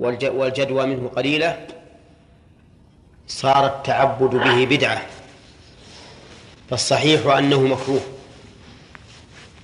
[0.00, 1.66] والجدوى منه قليلة
[3.28, 5.06] صار التعبد به بدعة.
[6.70, 8.00] فالصحيح أنه مكروه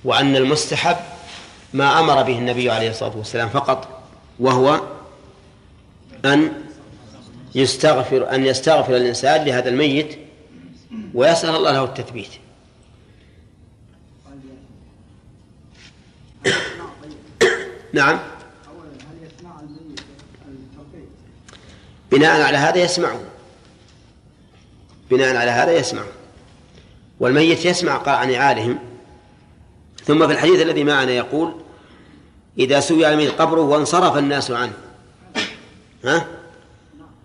[0.03, 0.97] وأن المستحب
[1.73, 4.01] ما أمر به النبي عليه الصلاة والسلام فقط
[4.39, 4.81] وهو
[6.25, 6.53] أن
[7.55, 10.19] يستغفر أن يستغفر الإنسان لهذا الميت
[11.13, 12.29] ويسأل الله له التثبيت.
[17.93, 18.36] نعم.
[22.11, 23.19] بناء على هذا يسمعه.
[25.11, 26.01] بناء على هذا يسمع
[27.19, 28.79] والميت يسمع قاع نعالهم
[30.05, 31.53] ثم في الحديث الذي معنا يقول
[32.59, 34.73] إذا سوي على الميت قبره وانصرف الناس عنه.
[36.05, 36.27] ها؟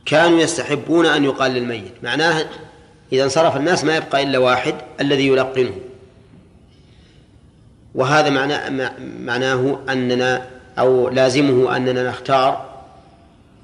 [0.05, 1.93] كانوا يستحبون أن يقال للميت.
[2.03, 2.47] معناه
[3.13, 5.75] إذا انصرف الناس ما يبقى إلا واحد الذي يلقنه.
[7.95, 12.72] وهذا معناه معناه أننا أو لازمه أننا نختار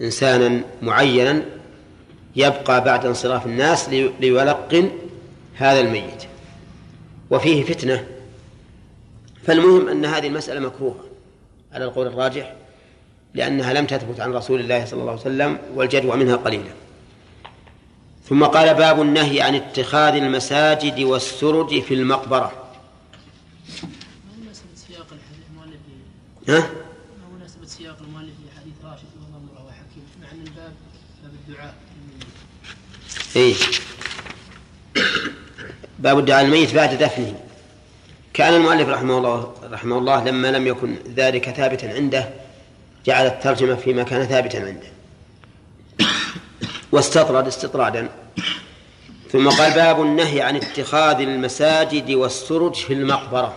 [0.03, 1.43] إنسانا معينا
[2.37, 3.89] يبقى بعد انصراف الناس
[4.21, 4.91] ليلقن
[5.55, 6.25] هذا الميت.
[7.31, 8.07] وفيه فتنة.
[9.45, 11.05] فالمهم أن هذه المسألة مكروهة
[11.73, 12.55] على القول الراجح
[13.35, 16.71] لأنها لم تثبت عن رسول الله صلى الله عليه وسلم والجدوى منها قليلة.
[18.29, 22.53] ثم قال باب النهي عن اتخاذ المساجد والسرج في المقبرة.
[26.49, 30.73] ها؟ ما مناسبة سياق المؤلف لحديث راشد وضمره وحكيم مع أن الباب
[31.23, 31.75] باب الدعاء
[33.39, 33.55] إيه.
[35.99, 37.41] باب الدعاء الميت بعد دفنه.
[38.35, 42.29] كان المؤلف رحمه الله رحمه الله لما لم يكن ذلك ثابتا عنده
[43.07, 44.87] جعل الترجمة فيما كان ثابتا عنده.
[46.93, 48.09] واستطرد استطرادا.
[49.33, 53.57] ثم قال باب النهي عن اتخاذ المساجد والسرج في المقبرة.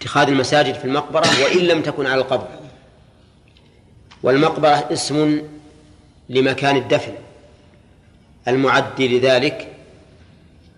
[0.00, 2.48] اتخاذ المساجد في المقبرة وإن لم تكن على القبر.
[4.22, 5.42] والمقبرة اسم
[6.28, 7.12] لمكان الدفن.
[8.48, 9.68] المعد لذلك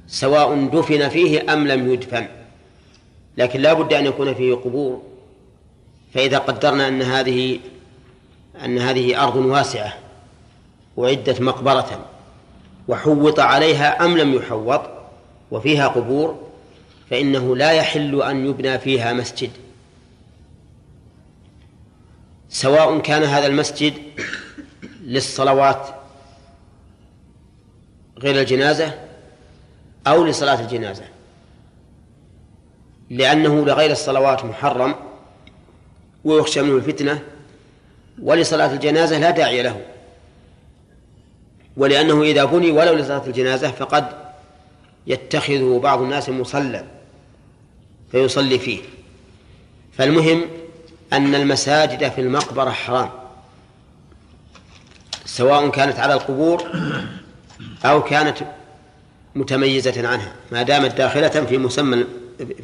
[0.08, 2.28] سواء دفن فيه أم لم يدفن.
[3.36, 5.02] لكن لا بد أن يكون فيه قبور.
[6.14, 7.60] فإذا قدرنا أن هذه
[8.64, 9.98] أن هذه أرض واسعة
[10.96, 12.06] وعدت مقبرة
[12.88, 14.80] وحوط عليها أم لم يحوط
[15.50, 16.46] وفيها قبور
[17.10, 19.50] فإنه لا يحل أن يبنى فيها مسجد.
[22.48, 23.94] سواء كان هذا المسجد
[25.06, 25.88] للصلوات
[28.18, 28.94] غير الجنازة
[30.06, 31.04] أو لصلاة الجنازة
[33.10, 34.94] لأنه لغير الصلوات محرم
[36.24, 37.22] ويخشى منه الفتنة
[38.22, 39.80] ولصلاة الجنازة لا داعي له.
[41.76, 44.08] ولأنه إذا بني ولو لصلاة الجنازة فقد
[45.06, 46.84] يتخذه بعض الناس مصلى
[48.12, 48.80] فيصلي فيه.
[49.92, 50.44] فالمهم
[51.12, 53.25] أن المساجد في المقبرة حرام.
[55.36, 56.62] سواء كانت على القبور
[57.84, 58.38] أو كانت
[59.34, 62.04] متميزة عنها ما دامت داخلة في مسمى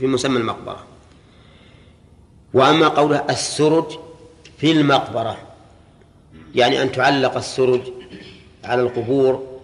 [0.00, 0.84] في مسمى المقبرة.
[2.55, 3.99] وأما قوله السرج
[4.59, 5.38] في المقبرة
[6.55, 7.81] يعني أن تعلق السرج
[8.65, 9.61] على القبور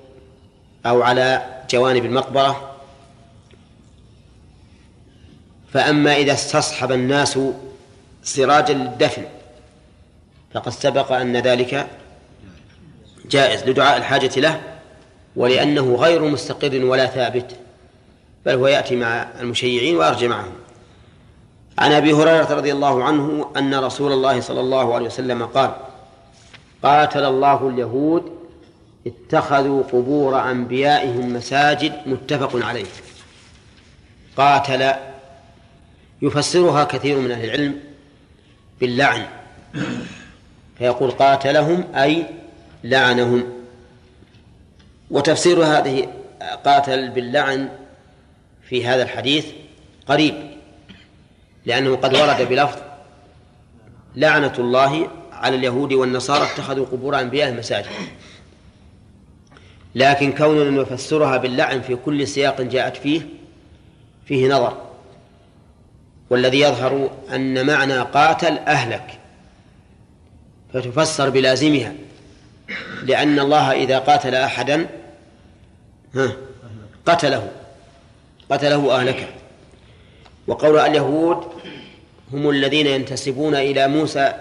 [0.86, 2.76] أو على جوانب المقبرة.
[5.72, 7.38] فأما إذا استصحب الناس
[8.22, 9.24] سراجا للدفن
[10.54, 11.88] فقد سبق أن ذلك
[13.30, 14.60] جائز لدعاء الحاجة له
[15.36, 17.56] ولأنه غير مستقر ولا ثابت
[18.46, 20.52] بل هو يأتي مع المشيعين ويرجع معهم.
[21.78, 25.70] عن أبي هريرة رضي الله عنه أن رسول الله صلى الله عليه وسلم قال
[26.82, 28.32] قاتل الله اليهود
[29.06, 32.86] اتخذوا قبور أنبيائهم مساجد متفق عليه.
[34.36, 34.92] قاتل
[36.22, 37.80] يفسرها كثير من أهل العلم
[38.80, 39.26] باللعن
[40.78, 42.26] فيقول قاتلهم أي
[42.84, 43.44] لعنهم.
[45.10, 46.08] وتفسير هذه
[46.64, 47.68] قاتل باللعن
[48.62, 49.46] في هذا الحديث
[50.06, 50.34] قريب
[51.66, 52.78] لأنه قد ورد بلفظ
[54.16, 57.86] لعنة الله على اليهود والنصارى اتخذوا قبور أنبياء مساجد
[59.94, 63.22] لكن كوننا نفسرها باللعن في كل سياق جاءت فيه
[64.26, 64.82] فيه نظر.
[66.30, 69.18] والذي يظهر أن معنى قاتل أهلك
[70.74, 71.92] فتفسر بلازمها.
[73.02, 74.86] لأن الله إذا قاتل أحدا
[76.14, 76.32] ها
[77.06, 77.50] قتله
[78.50, 79.26] قتله أهلكه.
[80.46, 81.44] وقول اليهود
[82.32, 84.32] هم الذين ينتسبون إلى موسى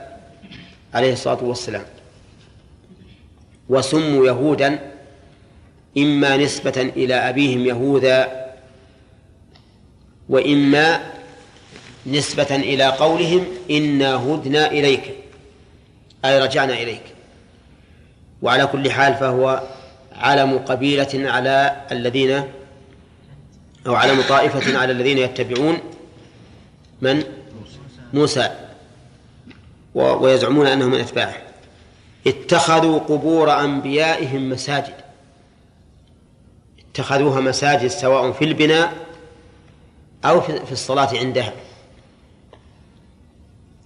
[0.93, 1.85] عليه الصلاة والسلام.
[3.69, 4.79] وسموا يهودا
[5.97, 8.47] إما نسبة إلى أبيهم يهوذا
[10.29, 11.13] وإما
[12.05, 15.15] نسبة إلى قولهم إنا هدنا إليك
[16.25, 17.16] أي رجعنا إليك.
[18.41, 19.63] وعلى كل حال فهو
[20.15, 22.43] علم قبيلة على الذين
[23.87, 25.77] أو علم طائفة على الذين يتبعون
[27.01, 27.23] من؟
[28.13, 28.55] موسى.
[29.95, 31.35] ويزعمون أنهم من أتباعه.
[32.27, 34.93] اتخذوا قبور أنبيائهم مساجد.
[36.91, 38.93] اتخذوها مساجد سواء في البناء
[40.25, 41.53] أو في الصلاة عندها.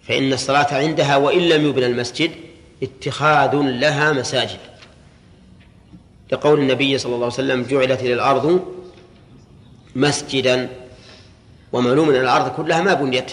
[0.03, 2.31] فإن الصلاة عندها وإن لم يبنى المسجد
[2.83, 4.59] اتخاذ لها مساجد.
[6.31, 8.65] لقول النبي صلى الله عليه وسلم جعلت إلى الأرض
[9.95, 10.69] مسجدا
[11.73, 13.31] ومعلوم أن الأرض كلها ما بنيت.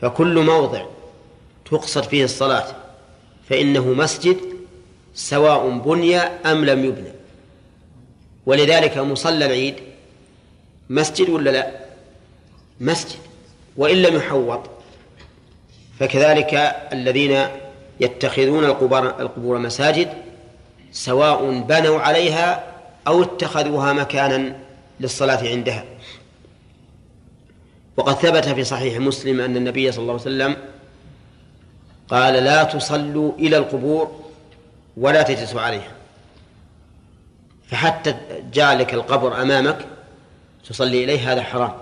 [0.00, 0.86] فكل موضع
[1.64, 2.66] تقصد فيه الصلاة
[3.48, 4.36] فإنه مسجد
[5.14, 7.12] سواء بني أم لم يبنى
[8.46, 9.74] ولذلك مصلى العيد
[10.90, 11.70] مسجد ولا لا؟
[12.80, 13.18] مسجد.
[13.76, 14.70] وإن لم يحوط
[16.00, 16.54] فكذلك
[16.92, 17.46] الذين
[18.02, 20.08] يتخذون القبور, القبور مساجد
[20.92, 22.64] سواء بنوا عليها
[23.06, 24.56] أو اتخذوها مكانا
[25.00, 25.84] للصلاة عندها.
[27.96, 30.56] وقد ثبت في صحيح مسلم أن النبي صلى الله عليه وسلم
[32.08, 34.20] قال لا تصلوا إلى القبور
[34.96, 35.92] ولا تجلسوا عليها.
[37.68, 38.14] فحتى
[38.52, 39.86] جعلك القبر أمامك
[40.68, 41.72] تصلي إليه هذا حرام.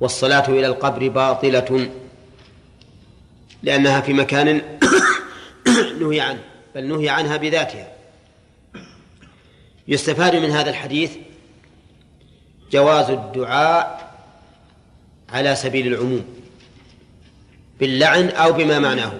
[0.00, 1.88] والصلاة إلى القبر باطلة.
[3.62, 4.62] لأنها في مكان
[6.00, 6.40] نهي عنه
[6.74, 7.92] بل نهي عنها بذاتها.
[9.88, 11.12] يستفاد من هذا الحديث
[12.72, 14.14] جواز الدعاء
[15.32, 16.24] على سبيل العموم
[17.80, 19.12] باللعن أو بما معناه.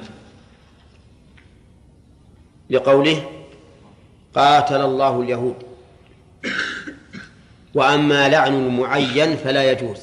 [2.71, 3.31] لقوله
[4.35, 5.57] قاتل الله اليهود.
[7.75, 9.99] وأما لعن المعين فلا يجوز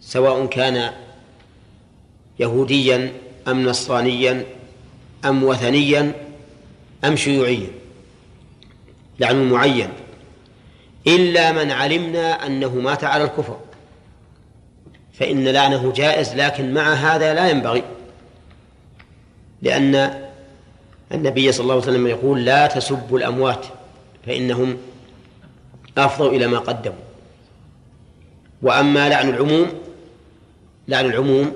[0.00, 0.92] سواء كان
[2.38, 3.12] يهوديا
[3.48, 4.44] أم نصرانيا
[5.24, 6.12] أم وثنيا
[7.04, 7.70] أم شيوعيا.
[9.20, 9.88] لعن معين.
[11.06, 13.58] إلا من علمنا أنه مات على الكفر.
[15.12, 17.82] فإن لعنه جائز لكن مع هذا لا ينبغي.
[19.62, 20.24] لأن
[21.12, 23.66] النبي صلى الله عليه وسلم يقول لا تسبوا الأموات
[24.26, 24.76] فإنهم
[25.98, 26.98] أفضوا إلى ما قدموا.
[28.62, 29.66] وأما لعن العموم
[30.88, 31.52] لعن العموم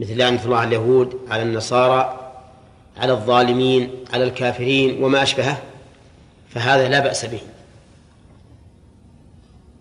[0.00, 2.20] مثل لعنة الله على اليهود على النصارى
[2.96, 5.62] على الظالمين على الكافرين وما أشبهه
[6.48, 7.40] فهذا لا بأس به.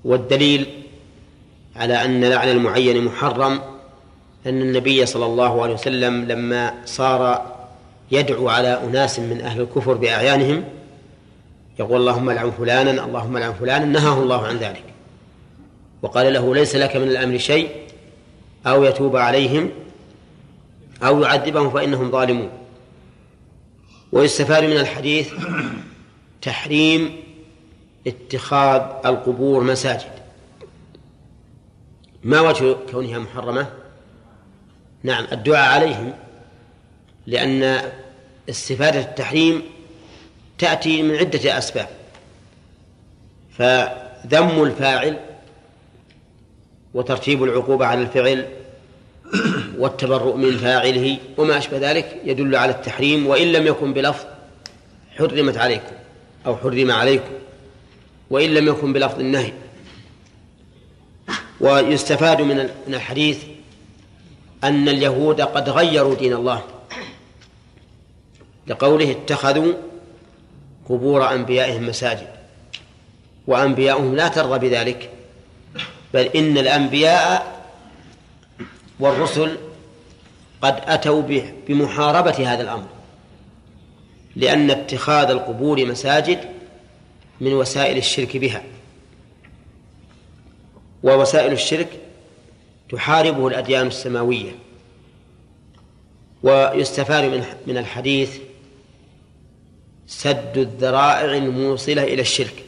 [0.05, 0.67] والدليل
[1.75, 3.61] على أن لعن المعين محرم
[4.45, 7.53] أن النبي صلى الله عليه وسلم لما صار
[8.11, 10.63] يدعو على أناس من أهل الكفر بأعيانهم
[11.79, 14.83] يقول اللهم لعن فلانا اللهم لعن فلانا نهاه الله عن ذلك.
[16.01, 17.69] وقال له ليس لك من الأمر شيء
[18.67, 19.69] أو يتوب عليهم
[21.03, 22.49] أو يعذبهم فإنهم ظالمون.
[24.11, 25.33] ويستفاد من الحديث
[26.41, 27.23] تحريم
[28.07, 30.11] اتخاذ القبور مساجد.
[32.23, 33.69] ما وجه كونها محرمة؟
[35.03, 36.13] نعم الدعاء عليهم
[37.27, 37.81] لأن
[38.49, 39.61] استفادة التحريم
[40.57, 41.87] تأتي من عدة أسباب.
[43.57, 45.19] فذم الفاعل
[46.93, 48.47] وترتيب العقوبة على الفعل
[49.77, 54.25] والتبرؤ من فاعله وما أشبه ذلك يدل على التحريم وإن لم يكن بلفظ
[55.17, 55.95] حرمت عليكم
[56.45, 57.31] أو حرم عليكم
[58.29, 59.53] وإن لم يكن بلفظ النهي
[61.61, 63.43] ويستفاد من الحديث
[64.63, 66.63] أن اليهود قد غيروا دين الله
[68.67, 69.73] لقوله اتخذوا
[70.89, 72.27] قبور أنبيائهم مساجد
[73.47, 75.09] وأنبياؤهم لا ترضى بذلك
[76.13, 77.62] بل إن الأنبياء
[78.99, 79.57] والرسل
[80.61, 81.21] قد أتوا
[81.67, 82.87] بمحاربة هذا الأمر
[84.35, 86.39] لأن اتخاذ القبور مساجد
[87.41, 88.63] من وسائل الشرك بها
[91.03, 91.99] ووسائل الشرك
[92.89, 94.55] تحاربه الأديان السماوية
[96.43, 98.37] ويستفاد من الحديث
[100.07, 102.63] سد الذرائع الموصلة إلى الشرك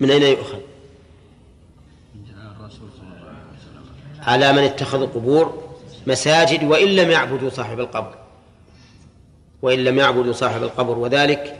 [0.00, 0.67] من أين يؤخذ؟
[4.28, 5.62] على من اتخذ القبور
[6.06, 8.14] مساجد وإن لم يعبدوا صاحب القبر.
[9.62, 11.58] وإن لم يعبدوا صاحب القبر وذلك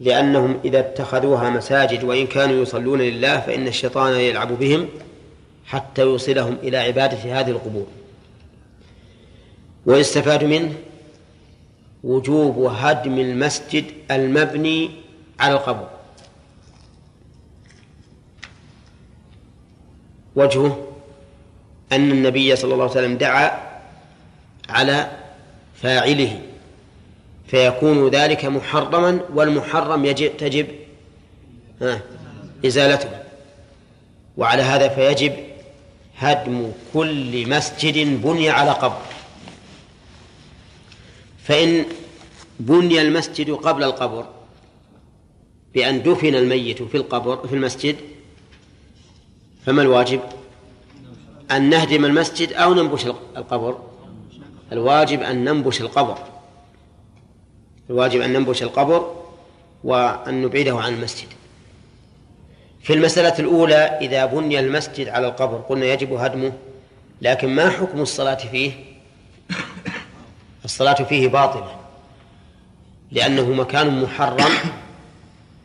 [0.00, 4.88] لأنهم إذا اتخذوها مساجد وإن كانوا يصلون لله فإن الشيطان يلعب بهم
[5.66, 7.86] حتى يوصلهم إلى عبادة هذه القبور.
[9.86, 10.72] ويستفاد منه
[12.04, 14.90] وجوب هدم المسجد المبني
[15.40, 15.88] على القبر.
[20.36, 20.87] وجهه
[21.92, 23.68] أن النبي صلى الله عليه وسلم دعا
[24.68, 25.10] على
[25.82, 26.40] فاعله
[27.46, 30.66] فيكون ذلك محرما والمحرم يجب تجب
[32.66, 33.10] إزالته
[34.36, 35.32] وعلى هذا فيجب
[36.18, 39.02] هدم كل مسجد بني على قبر
[41.44, 41.84] فإن
[42.60, 44.26] بني المسجد قبل القبر
[45.74, 47.96] بأن دفن الميت في القبر في المسجد
[49.66, 50.20] فما الواجب؟
[51.50, 53.78] أن نهدم المسجد أو ننبش القبر.
[54.72, 56.18] الواجب أن ننبش القبر.
[57.90, 59.14] الواجب أن ننبش القبر
[59.84, 61.28] وأن نبعده عن المسجد.
[62.82, 66.52] في المسألة الأولى إذا بني المسجد على القبر قلنا يجب هدمه
[67.22, 68.72] لكن ما حكم الصلاة فيه؟
[70.64, 71.76] الصلاة فيه باطلة
[73.12, 74.52] لأنه مكان محرم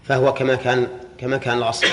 [0.03, 0.87] فهو كما كان
[1.17, 1.87] كما كان الأصل.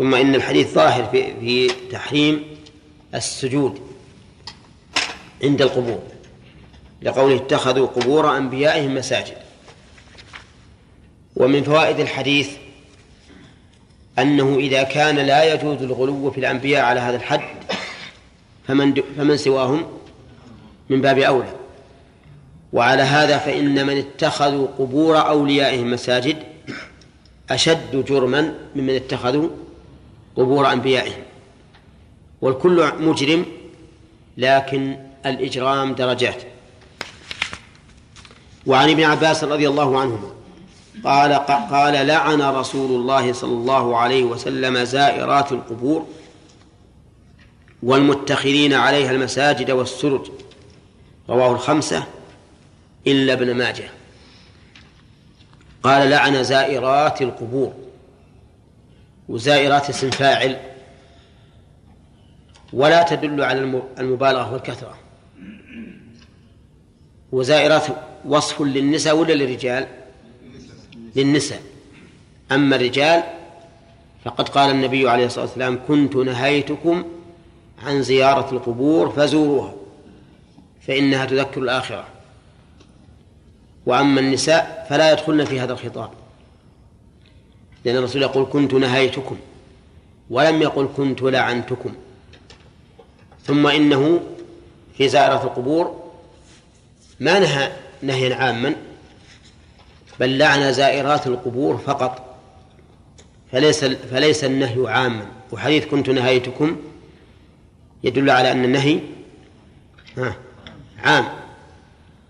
[0.00, 2.44] ثم إن الحديث ظاهر في, في تحريم
[3.14, 3.80] السجود
[5.42, 6.02] عند القبور
[7.02, 9.36] لقوله اتخذوا قبور أنبيائهم مساجد.
[11.36, 12.50] ومن فوائد الحديث
[14.18, 17.40] أنه إذا كان لا يجوز الغلو في الأنبياء على هذا الحد
[18.68, 19.86] فمن فمن سواهم
[20.90, 21.52] من باب أولى.
[22.72, 26.36] وعلى هذا فإن من اتخذوا قبور أوليائهم مساجد
[27.50, 29.48] أشد جرما ممن اتخذوا
[30.36, 31.22] قبور أنبيائهم
[32.40, 33.46] والكل مجرم
[34.36, 34.96] لكن
[35.26, 36.42] الإجرام درجات.
[38.66, 40.30] وعن ابن عباس رضي الله عنهما
[41.04, 41.32] قال
[41.72, 46.06] قال لعن رسول الله صلى الله عليه وسلم زائرات القبور
[47.82, 50.30] والمتخذين عليها المساجد والسرج.
[51.28, 52.04] رواه الخمسة
[53.06, 53.90] إلا ابن ماجه.
[55.82, 57.72] قال لعن زائرات القبور.
[59.30, 60.56] وزائرات اسم فاعل
[62.72, 64.98] ولا تدل على المبالغة والكثرة.
[67.32, 67.86] وزائرات
[68.24, 69.86] وصف للنساء ولا للرجال؟
[71.16, 71.62] للنساء.
[72.52, 73.22] أما الرجال
[74.24, 77.04] فقد قال النبي عليه الصلاة والسلام كنت نهيتكم
[77.84, 79.74] عن زيارة القبور فزوروها
[80.86, 82.04] فإنها تذكر الآخرة.
[83.86, 86.10] وأما النساء فلا يدخلن في هذا الخطاب.
[87.84, 89.36] لأن الرسول يقول كنت نهيتكم
[90.30, 91.94] ولم يقل كنت لعنتكم.
[93.44, 94.20] ثم إنه
[94.98, 96.02] في زائرة القبور
[97.20, 97.72] ما نهى
[98.02, 98.74] نهيا عاما
[100.20, 102.36] بل لعن زائرات القبور فقط.
[103.52, 105.26] فليس فليس النهي عاما.
[105.52, 106.76] وحديث كنت نهيتكم
[108.04, 109.00] يدل على أن النهي
[110.98, 111.28] عام.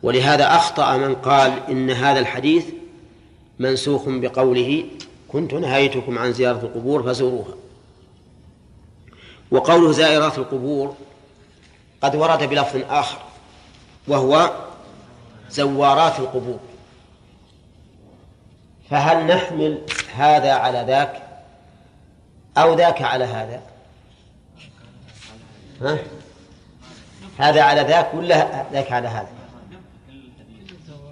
[0.02, 2.64] ولهذا أخطأ من قال إن هذا الحديث
[3.58, 4.84] منسوخ بقوله
[5.32, 7.54] كنت نهيتكم عن زيارة القبور فزوروها.
[9.50, 10.94] وقوله زائرات القبور
[12.02, 13.18] قد ورد بلفظ آخر
[14.08, 14.50] وهو
[15.50, 16.58] زوارات القبور.
[18.90, 19.78] فهل نحمل
[20.14, 21.22] هذا على ذاك
[22.56, 23.62] أو ذاك على هذا؟
[25.82, 25.98] ها؟
[27.38, 29.28] هذا على ذاك ولا ذاك على هذا؟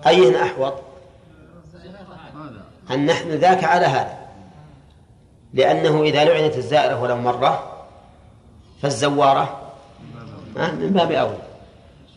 [0.07, 0.88] أيه أحوط؟
[2.91, 4.19] أن نحمل ذاك على هذا.
[5.55, 7.79] لأنه إذا لعنت الزائرة ولو مرة
[8.83, 9.61] فالزوارة
[10.57, 11.49] من باب أولى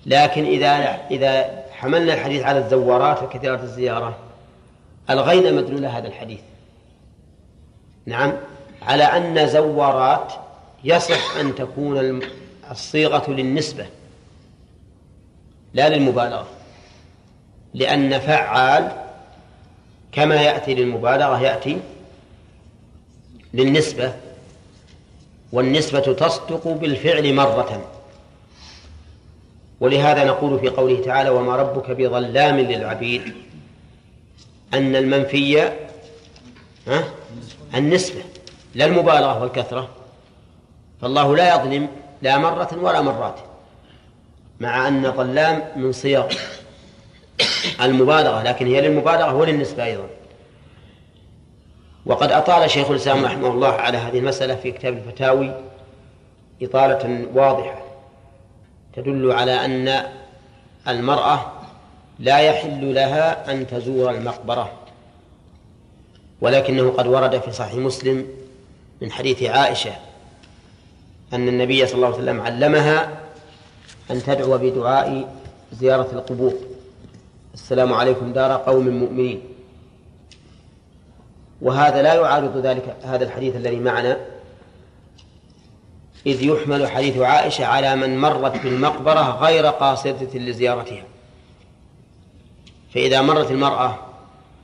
[0.05, 0.67] لكن إذا
[1.11, 4.17] إذا حملنا الحديث على الزوارات وكثيرة الزيارة
[5.09, 6.39] ألغينا مدلول هذا الحديث.
[8.05, 8.33] نعم.
[8.81, 10.33] على أن زوارات
[10.83, 12.21] يصح أن تكون
[12.71, 13.85] الصيغة للنسبة
[15.73, 16.47] لا للمبالغة.
[17.73, 18.91] لأن فعال
[20.11, 21.79] كما يأتي للمبالغة يأتي
[23.53, 24.13] للنسبة
[25.51, 27.89] والنسبة تصدق بالفعل مرة.
[29.79, 33.33] ولهذا نقول في قوله تعالى وما ربك بظلام للعبيد.
[34.73, 35.71] أن المنفي
[37.75, 38.23] النسبة
[38.75, 39.89] لا المبالغة والكثرة.
[41.01, 41.87] فالله لا يظلم
[42.21, 43.35] لا مرة ولا مرات
[44.59, 46.27] مع أن ظلام من صيغ
[47.81, 50.07] المبالغة لكن هي للمبالغة وللنسبة أيضا.
[52.05, 55.51] وقد أطال شيخ الإسلام رحمه الله على هذه المسألة في كتاب الفتاوي
[56.61, 57.81] إطالة واضحة
[58.93, 60.03] تدل على أن
[60.87, 61.51] المرأة
[62.19, 64.71] لا يحل لها أن تزور المقبرة
[66.41, 68.27] ولكنه قد ورد في صحيح مسلم
[69.01, 69.91] من حديث عائشة
[71.33, 73.09] أن النبي صلى الله عليه وسلم علمها
[74.11, 75.35] أن تدعو بدعاء
[75.71, 76.53] زيارة القبور.
[77.53, 79.41] السلام عليكم دار قوم مؤمنين.
[81.61, 84.17] وهذا لا يعارض ذلك هذا الحديث الذي معنا.
[86.25, 91.03] إذ يحمل حديث عائشة على من مرت بالمقبرة غير قاصدة لزيارتها.
[92.93, 93.95] فإذا مرت المرأة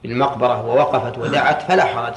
[0.03, 2.13] بالمقبرة ووقفت ودعت فلا حرج.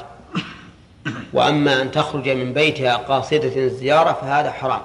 [1.33, 4.83] وأما أن تخرج من بيتها قاصدة الزيارة فهذا حرام.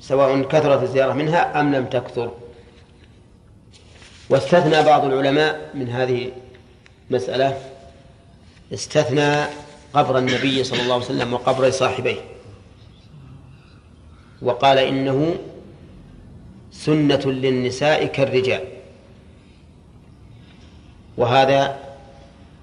[0.00, 2.30] سواء كثرت الزيارة منها أم لم تكثر.
[4.30, 6.30] واستثنى بعض العلماء من هذه
[7.10, 7.60] المسألة
[8.74, 9.44] استثنى
[9.94, 12.16] قبر النبي صلى الله عليه وسلم وقبر صاحبيه.
[14.42, 15.36] وقال إنه
[16.72, 18.64] سنة للنساء كالرجال.
[21.16, 21.78] وهذا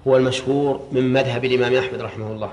[0.06, 2.52] هو المشهور من مذهب الإمام أحمد رحمه الله.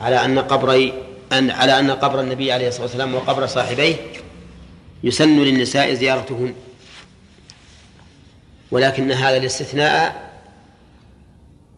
[0.00, 0.92] على أن قبري
[1.32, 3.96] أن على أن قبر النبي عليه الصلاة والسلام وقبر صاحبيه
[5.04, 6.54] يسن للنساء زيارتهن.
[8.70, 10.30] ولكن هذا الاستثناء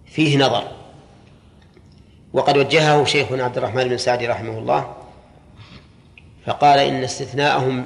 [0.07, 0.83] فيه نظر.
[2.33, 4.95] وقد وجهه شيخنا عبد الرحمن بن سعدي رحمه الله
[6.47, 7.85] فقال إن استثناءهم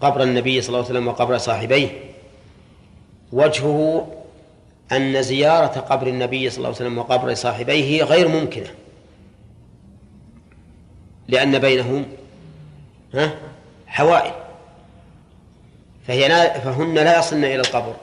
[0.00, 1.90] قبر النبي صلى الله عليه وسلم وقبر صاحبيه
[3.32, 4.08] وجهه
[4.92, 8.70] أن زيارة قبر النبي صلى الله عليه وسلم وقبر صاحبيه غير ممكنة.
[11.28, 12.06] لأن بينهم
[13.14, 13.34] ها
[13.86, 14.41] حوائل
[16.06, 17.94] فهي لا فهن لا يصلن إلى القبر.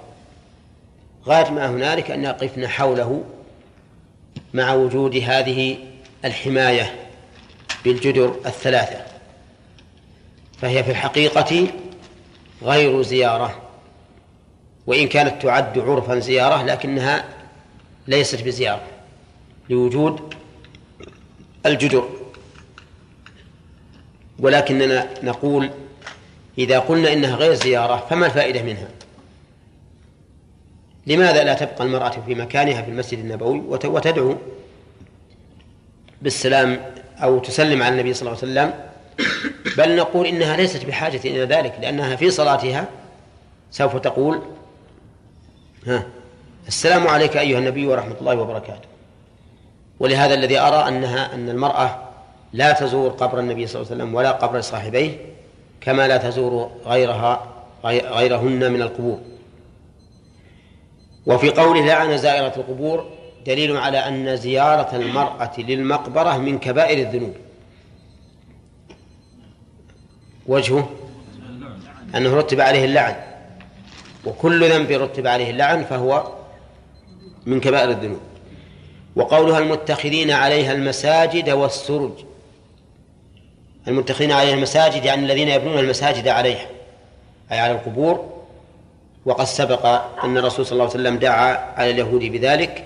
[1.25, 3.23] غاية ما هنالك أن يقفن حوله
[4.53, 5.77] مع وجود هذه
[6.25, 6.95] الحماية
[7.83, 9.05] بالجدر الثلاثة.
[10.61, 11.67] فهي في الحقيقة
[12.61, 13.61] غير زيارة
[14.87, 17.25] وإن كانت تعد عرفا زيارة لكنها
[18.07, 18.83] ليست بزيارة
[19.69, 20.33] لوجود
[21.65, 22.09] الجدر.
[24.39, 25.69] ولكننا نقول
[26.59, 28.87] إذا قلنا إنها غير زيارة فما الفائدة منها؟
[31.07, 34.35] لماذا لا تبقى المرأة في مكانها في المسجد النبوي وتدعو
[36.21, 36.81] بالسلام
[37.17, 38.89] أو تسلم على النبي صلى الله عليه وسلم؟
[39.77, 42.87] بل نقول إنها ليست بحاجة إلى ذلك لأنها في صلاتها
[43.71, 44.41] سوف تقول
[45.87, 46.03] ها
[46.67, 48.87] السلام عليك أيها النبي ورحمة الله وبركاته.
[49.99, 52.09] ولهذا الذي أرى أنها أن المرأة
[52.53, 55.17] لا تزور قبر النبي صلى الله عليه وسلم ولا قبر صاحبيه
[55.81, 57.45] كما لا تزور غيرها
[57.85, 59.19] غيرهن من القبور.
[61.25, 63.05] وفي قوله لعن زائرة القبور
[63.45, 67.33] دليل على أن زيارة المرأة للمقبرة من كبائر الذنوب.
[70.47, 70.89] وجهه
[72.15, 73.15] أنه رتب عليه اللعن.
[74.25, 76.27] وكل ذنب رتب عليه اللعن فهو
[77.45, 78.19] من كبائر الذنوب.
[79.15, 82.11] وقولها المتخذين عليها المساجد والسرج.
[83.89, 86.67] المتخذين عليها المساجد يعني الذين يبنون المساجد عليها
[87.51, 88.39] أي على القبور.
[89.25, 89.85] وقد سبق
[90.23, 92.85] أن الرسول صلى الله عليه وسلم دعا على اليهود بذلك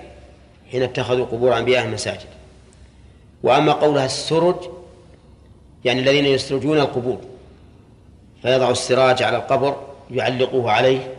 [0.70, 2.28] حين اتخذوا قبور أنبيائهم مساجد.
[3.42, 4.56] وأما قولها السرج
[5.84, 7.18] يعني الذين يسرجون القبور
[8.42, 9.76] فيضع السراج على القبر
[10.10, 11.14] يعلقوه عليه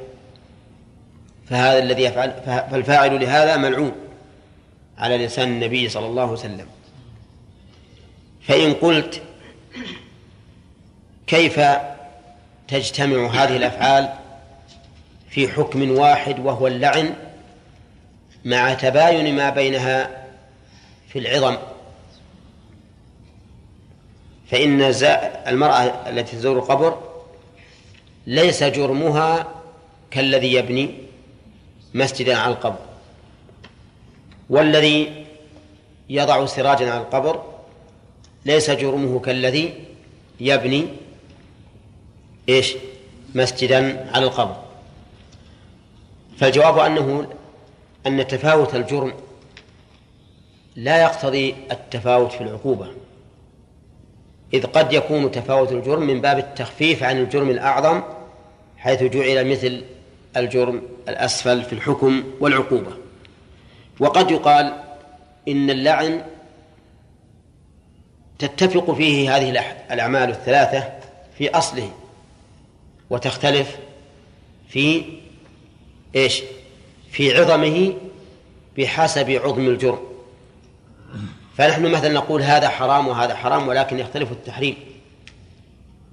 [1.50, 3.91] فهذا الذي يفعل فالفاعل لهذا ملعون
[4.98, 6.67] على لسان النبي صلى الله عليه وسلم.
[8.41, 9.21] فإن قلت
[11.28, 11.60] كيف
[12.68, 14.14] تجتمع هذه الأفعال
[15.30, 17.14] في حكم واحد وهو اللعن
[18.46, 20.26] مع تباين ما بينها
[21.08, 21.58] في العظم؟
[24.52, 24.82] فإن
[25.48, 27.00] المرأة التي تزور القبر
[28.28, 29.48] ليس جرمها
[30.12, 30.96] كالذي يبني
[31.94, 32.80] مسجدا على القبر
[34.50, 35.26] والذي
[36.10, 37.44] يضع سراجا على القبر
[38.46, 39.74] ليس جرمه كالذي
[40.40, 40.88] يبني
[42.49, 42.75] إيش؟
[43.36, 44.55] مسجدا على القبر.
[46.38, 47.27] فالجواب أنه
[48.08, 49.13] أن تفاوت الجرم
[50.75, 52.88] لا يقتضي التفاوت في العقوبة.
[54.53, 58.01] إذ قد يكون تفاوت الجرم من باب التخفيف عن الجرم الأعظم
[58.77, 59.84] حيث جعل مثل
[60.38, 62.91] الجرم الأسفل في الحكم والعقوبة.
[63.99, 64.73] وقد يقال
[65.47, 66.21] إن اللعن
[68.39, 69.49] تتفق فيه هذه
[69.91, 70.93] الأعمال الثلاثة
[71.38, 71.91] في أصله.
[73.10, 73.78] وتختلف
[74.70, 75.04] في
[76.15, 76.44] إيش؟
[77.12, 77.94] في عظمه
[78.78, 80.00] بحسب عظم الجرم.
[81.58, 84.76] فنحن مثلا نقول هذا حرام وهذا حرام ولكن يختلف التحريم.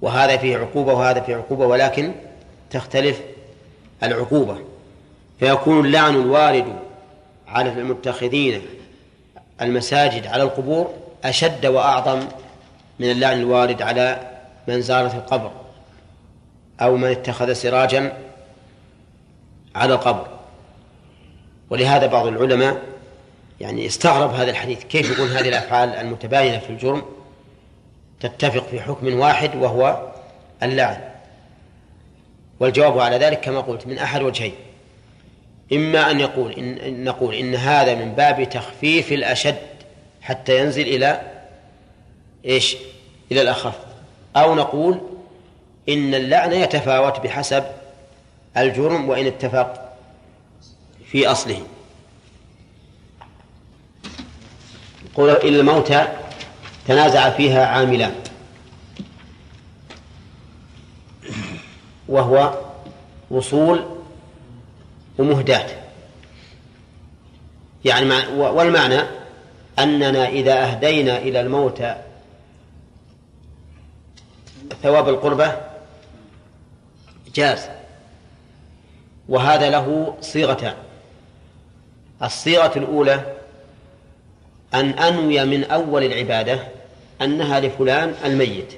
[0.01, 2.11] وهذا فيه عقوبة وهذا فيه عقوبة ولكن
[2.69, 3.21] تختلف
[4.03, 4.57] العقوبة.
[5.39, 6.65] فيكون اللعن الوارد
[7.47, 8.61] على المتخذين
[9.61, 12.19] المساجد على القبور أشد وأعظم
[12.99, 14.31] من اللعن الوارد على
[14.67, 15.62] من زارت القبر.
[16.83, 18.17] أو من اتخذ سراجا
[19.75, 20.27] على القبر.
[21.69, 22.81] ولهذا بعض العلماء
[23.61, 24.83] يعني استغرب هذا الحديث.
[24.83, 27.03] كيف يقول هذه الأفعال المتباينة في الجرم
[28.19, 30.11] تتفق في حكم واحد وهو
[30.63, 31.01] اللعن؟
[32.59, 34.53] والجواب على ذلك كما قلت من أحد وجهين.
[35.73, 39.57] إما أن يقول إن نقول إن هذا من باب تخفيف الأشد
[40.21, 41.21] حتى ينزل إلى
[42.45, 42.77] إيش؟
[43.31, 43.79] إلى الأخف.
[44.35, 45.01] أو نقول
[45.89, 47.63] إن اللعن يتفاوت بحسب
[48.57, 49.93] الجرم وإن اتفق
[51.05, 51.63] في أصله.
[55.15, 56.07] قول إلى الموتى
[56.87, 58.15] تنازع فيها عاملان
[62.07, 62.57] وهو
[63.31, 63.85] وصول
[65.17, 65.67] ومهداة.
[67.85, 69.01] يعني والمعنى
[69.79, 71.95] أننا إذا أهدينا إلى الموتى
[74.83, 75.72] ثواب القربة
[77.35, 77.69] جاز.
[79.29, 80.75] وهذا له صيغتان.
[82.23, 83.35] الصيغة الأولى
[84.73, 86.67] أن أنوي من أول العبادة
[87.21, 88.73] أنها لفلان الميت.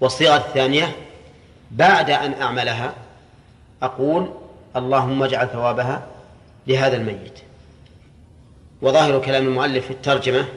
[0.00, 0.96] والصيغة الثانية
[1.70, 2.94] بعد أن أعملها
[3.82, 4.30] أقول
[4.76, 6.06] اللهم اجعل ثوابها
[6.66, 7.38] لهذا الميت.
[8.82, 10.48] وظاهر كلام المؤلف في الترجمة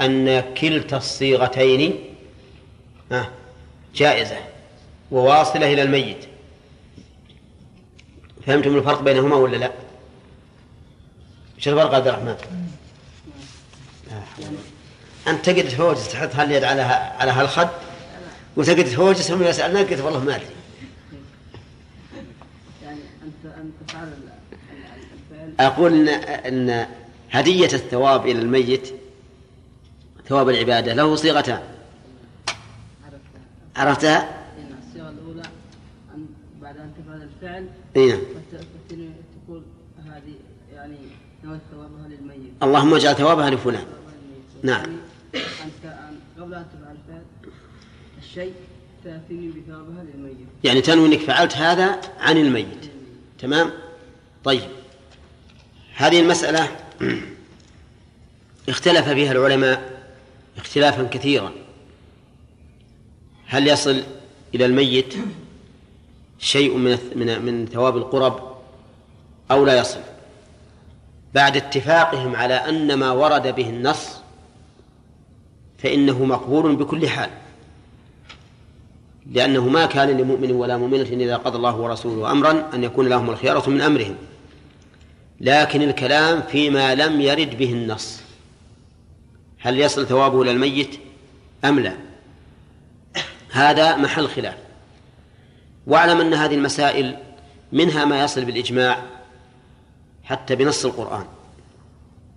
[0.00, 2.00] أن كلتا الصيغتين
[3.94, 4.36] جائزة
[5.10, 6.24] وواصلة إلى الميت
[8.46, 9.72] فهمتم الفرق بينهما ولا لا؟
[11.56, 12.36] إيش الفرق عبد الرحمن؟
[15.28, 16.82] أنت تقعد تفوجس تحط هاليد على
[17.18, 17.68] على هالخد
[18.56, 20.46] وتقعد تفوجس هم يسألنا قلت والله ما أدري.
[22.82, 24.12] يعني أنت أنت تفعل
[25.60, 26.86] أقول إن, إن
[27.30, 28.94] هدية الثواب إلى الميت
[30.28, 31.62] ثواب العبادة له صيغتان
[33.76, 34.46] عرفتها؟
[34.88, 35.42] الصيغة الأولى
[36.14, 36.26] أن
[36.62, 38.20] بعد أن تفعل الفعل اي نعم
[39.46, 39.62] تقول
[40.06, 40.34] هذه
[40.74, 40.96] يعني
[41.44, 43.84] نويت ثوابها للميت اللهم اجعل ثوابها لفلان.
[44.62, 44.84] نعم.
[45.34, 45.98] أنت
[46.38, 47.22] قبل أن تفعل الفعل
[48.18, 48.52] الشيء
[49.04, 52.90] تأتيني بثوابها للميت يعني تنوي أنك فعلت هذا عن الميت.
[53.38, 53.70] تمام؟
[54.44, 54.62] طيب.
[55.94, 56.68] هذه المسألة
[58.68, 60.02] اختلف فيها العلماء
[60.56, 61.52] اختلافا كثيرا.
[63.52, 64.02] هل يصل
[64.54, 65.14] إلى الميت
[66.38, 68.56] شيء من من من ثواب القرب
[69.50, 70.00] أو لا يصل؟
[71.34, 74.08] بعد اتفاقهم على أن ما ورد به النص
[75.78, 77.30] فإنه مقبول بكل حال
[79.32, 83.70] لأنه ما كان لمؤمن ولا مؤمنة إذا قضى الله ورسوله أمرا أن يكون لهم الخيارة
[83.70, 84.16] من أمرهم
[85.40, 88.20] لكن الكلام فيما لم يرد به النص
[89.58, 91.00] هل يصل ثوابه إلى الميت
[91.64, 92.11] أم لا؟
[93.52, 94.56] هذا محل خلاف.
[95.86, 97.16] واعلم أن هذه المسائل
[97.72, 99.02] منها ما يصل بالإجماع
[100.24, 101.24] حتى بنص القرآن.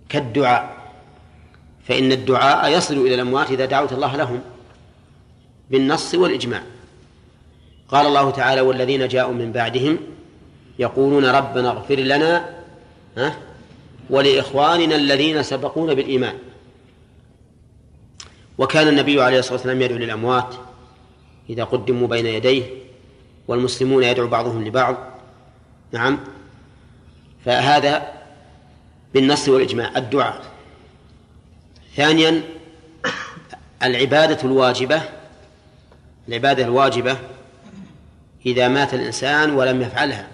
[0.08, 0.76] كالدعاء.
[1.88, 4.40] فإن الدعاء يصل إلى الأموات إذا دعوت الله لهم
[5.70, 6.62] بالنص والإجماع.
[7.88, 9.98] قال الله تعالى والذين جاءوا من بعدهم
[10.78, 12.48] يقولون ربنا اغفر لنا
[13.16, 13.36] ها
[14.10, 16.34] ولإخواننا الذين سبقونا بالإيمان.
[18.58, 20.54] وكان النبي عليه الصلاة والسلام يدعو للأموات.
[21.50, 22.62] إذا قدموا بين يديه
[23.48, 24.96] والمسلمون يدعو بعضهم لبعض.
[25.92, 26.18] نعم.
[27.44, 28.12] فهذا
[29.14, 30.42] بالنص والإجماع الدعاء.
[31.96, 32.42] ثانيا
[33.82, 35.02] العبادة الواجبة
[36.28, 37.18] العبادة الواجبة
[38.46, 40.28] إذا مات الإنسان ولم يفعلها.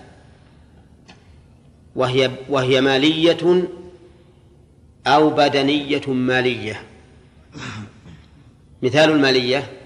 [1.97, 3.65] وهي وهي مالية
[5.07, 6.83] أو بدنية مالية.
[8.83, 9.82] مثال المالية.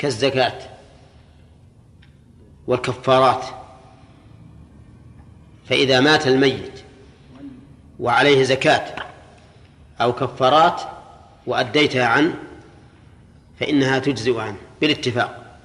[0.00, 0.58] كالزكاة
[2.66, 3.44] والكفارات.
[5.66, 6.72] فإذا مات الميت
[8.00, 8.96] وعليه زكاة
[10.00, 10.82] أو كفارات
[11.46, 12.34] وأديتها عنه
[13.60, 15.58] فإنها تجزئ عنه بالاتفاق.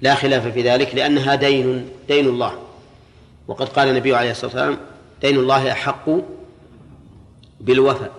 [0.00, 2.58] لا خلاف في ذلك لأنها دين دين الله.
[3.48, 4.78] وقد قال النبي عليه الصلاة والسلام
[5.20, 6.10] دين الله أحق
[7.60, 8.12] بالوفاء.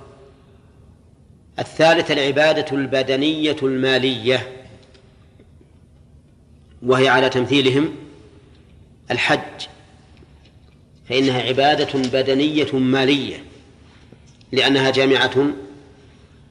[1.60, 4.48] الثالثة العبادة البدنية المالية
[6.82, 7.96] وهي على تمثيلهم
[9.12, 9.68] الحج
[11.10, 13.44] فإنها عبادة بدنية مالية
[14.52, 15.48] لأنها جامعة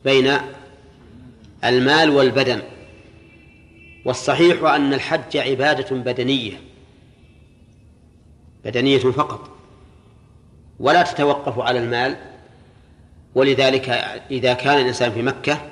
[0.04, 0.36] بين
[1.64, 2.62] المال والبدن
[4.04, 6.60] والصحيح أن الحج عبادة بدنية
[8.64, 9.50] بدنية فقط
[10.80, 12.16] ولا تتوقف على المال
[13.38, 13.88] ولذلك
[14.30, 15.70] إذا كان الإنسان في مكة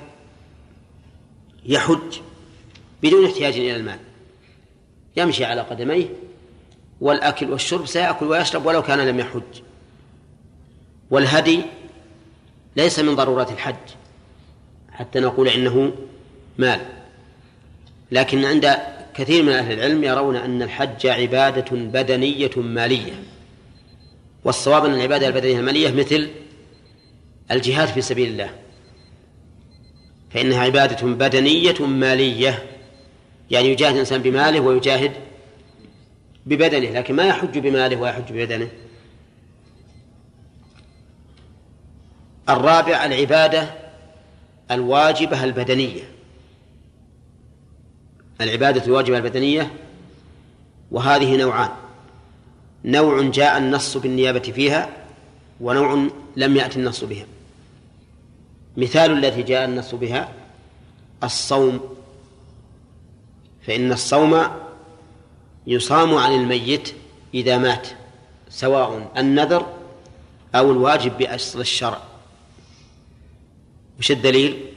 [1.65, 2.19] يحج
[3.03, 3.99] بدون احتياج إلى المال.
[5.17, 6.05] يمشي على قدميه
[7.01, 9.61] والأكل والشرب سيأكل ويشرب ولو كان لم يحج.
[11.11, 11.61] والهدي
[12.75, 13.75] ليس من ضرورات الحج
[14.91, 15.93] حتى نقول إنه
[16.57, 16.79] مال.
[18.11, 18.77] لكن عند
[19.13, 23.23] كثير من أهل العلم يرون أن الحج عبادة بدنية مالية
[24.43, 26.29] والصواب أن العبادة البدنية المالية مثل
[27.51, 28.49] الجهاد في سبيل الله.
[30.29, 32.63] فإنها عبادة بدنية مالية.
[33.51, 35.11] يعني يجاهد الإنسان بماله ويجاهد
[36.45, 38.69] ببدنه لكن ما يحج بماله ويحج ببدنه.
[42.49, 43.73] الرابع العبادة
[44.71, 46.03] الواجبة البدنية.
[48.41, 49.71] العبادة الواجبة البدنية
[50.91, 51.69] وهذه نوعان.
[52.85, 54.89] نوع جاء النص بالنيابة فيها
[55.61, 57.25] ونوع لم يأتي النص بها.
[58.77, 60.33] مثال التي جاء النص بها
[61.23, 61.79] الصوم.
[63.67, 64.43] فإن الصوم
[65.67, 66.93] يصام عن الميت
[67.33, 67.87] إذا مات
[68.49, 69.65] سواء النذر
[70.55, 72.01] أو الواجب بأصل الشرع.
[73.99, 74.67] وش الدليل؟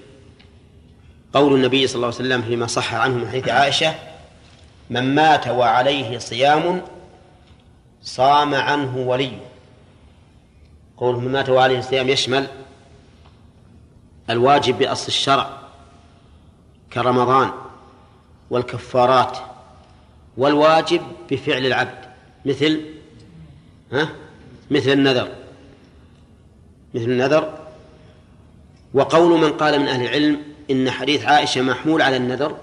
[1.35, 3.95] قول النبي صلى الله عليه وسلم فيما صح عنه من حديث عائشة
[4.91, 6.83] من مات وعليه صيام
[8.03, 9.39] صام عنه وليه
[10.97, 12.47] قول من مات وعليه صيام يشمل
[14.31, 15.59] الواجب بأصل الشرع
[16.93, 17.51] كرمضان
[18.51, 19.38] والكفارات
[20.37, 22.05] والواجب بفعل العبد.
[22.45, 22.81] مثل
[23.93, 24.11] ها؟
[24.71, 25.29] مثل النذر.
[26.95, 27.59] مثل النذر.
[28.95, 32.59] وقول من قال من أهل العلم إن حديث عائشة محمول على النذر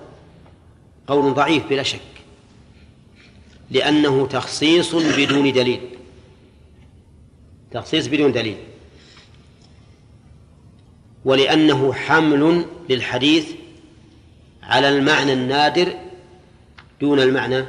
[1.07, 1.99] قول ضعيف بلا شك
[3.71, 5.81] لأنه تخصيص بدون دليل.
[7.71, 8.57] تخصيص بدون دليل.
[11.25, 13.51] ولأنه حمل للحديث
[14.63, 15.93] على المعنى النادر
[17.01, 17.65] دون المعنى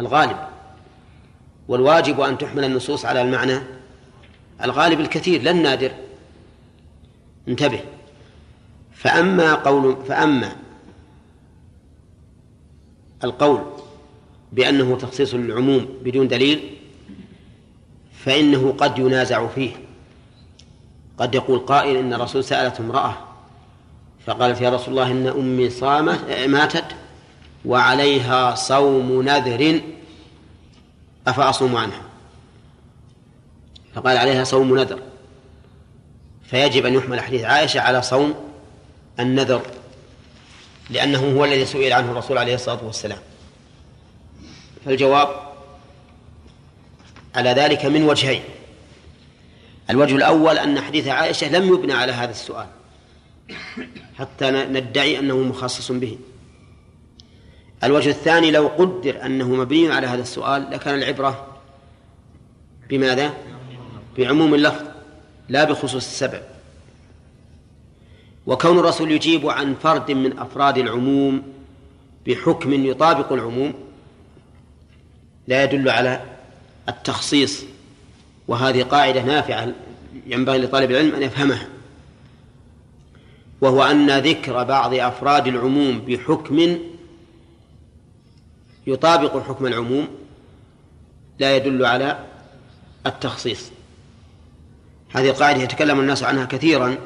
[0.00, 0.36] الغالب.
[1.68, 3.58] والواجب أن تحمل النصوص على المعنى
[4.62, 5.92] الغالب الكثير لا النادر.
[7.48, 7.80] انتبه.
[8.92, 10.56] فأما قول فأما
[13.24, 13.60] القول
[14.52, 16.70] بأنه تخصيص للعموم بدون دليل
[18.12, 19.83] فإنه قد ينازع فيه.
[21.18, 23.16] قد يقول قائل إن الرسول سألت امرأة
[24.26, 26.84] فقالت يا رسول الله إن أمي صامت ماتت
[27.64, 29.80] وعليها صوم نذر
[31.26, 32.02] أفأصوم عنها؟
[33.94, 35.00] فقال عليها صوم نذر.
[36.44, 38.34] فيجب أن يحمل حديث عائشة على صوم
[39.20, 39.62] النذر
[40.90, 43.18] لأنه هو الذي سئل عنه الرسول عليه الصلاة والسلام.
[44.84, 45.28] فالجواب
[47.34, 48.42] على ذلك من وجهين.
[49.90, 52.66] الوجه الأول أن حديث عائشة لم يبنى على هذا السؤال
[54.18, 56.18] حتى ندعي أنه مخصص به
[57.84, 61.46] الوجه الثاني لو قدر أنه مبني على هذا السؤال لكان العبرة
[62.88, 63.34] بماذا؟
[64.18, 64.84] بعموم اللفظ
[65.48, 66.42] لا بخصوص السبب
[68.46, 71.42] وكون الرسول يجيب عن فرد من أفراد العموم
[72.26, 73.74] بحكم يطابق العموم
[75.48, 76.22] لا يدل على
[76.88, 77.64] التخصيص
[78.48, 79.72] وهذه قاعدة نافعة
[80.26, 81.68] ينبغي لطالب العلم أن يفهمها
[83.60, 86.78] وهو أن ذكر بعض أفراد العموم بحكم
[88.86, 90.08] يطابق حكم العموم
[91.38, 92.24] لا يدل على
[93.06, 93.70] التخصيص.
[95.10, 96.96] هذه القاعدة يتكلم الناس عنها كثيرا.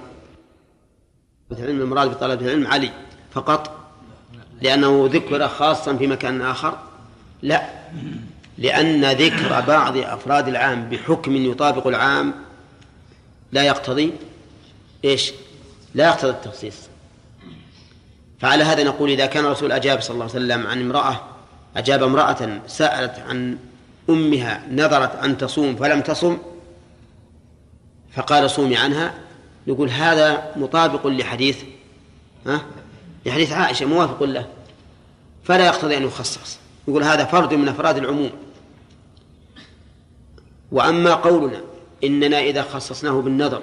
[1.53, 2.90] العلم المراد بطلب العلم علي
[3.31, 3.90] فقط
[4.62, 6.79] لأنه ذكر خاصا في مكان آخر.
[7.42, 7.70] لا.
[8.59, 12.35] لأن ذكر بعض أفراد العام بحكم يطابق العام
[13.53, 14.12] لا يقتضي
[15.05, 15.33] إيش؟
[15.94, 16.77] لا يقتضي التخصيص.
[18.40, 21.21] فعلى هذا نقول إذا كان الرسول أجاب صلى الله عليه وسلم عن امرأة
[21.77, 23.59] أجاب امرأة سألت عن
[24.11, 26.38] أمها نذرت أن تصوم فلم تصم
[28.12, 29.14] فقال صومي عنها
[29.66, 31.62] يقول هذا مطابق لحديث
[32.47, 32.61] ها؟
[33.27, 34.47] لحديث عائشة موافق له
[35.44, 36.59] فلا يقتضي أن يخصص.
[36.88, 38.31] يقول هذا فرد من أفراد العموم.
[40.72, 41.61] وأما قولنا
[42.04, 43.62] إننا إذا خصصناه بالنظر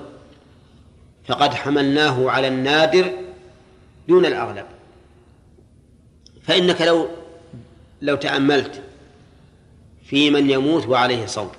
[1.27, 3.11] فقد حملناه على النادر
[4.07, 4.65] دون الأغلب.
[6.43, 7.07] فإنك لو
[8.01, 8.81] لو تأملت
[10.05, 11.51] في من يموت وعليه صوم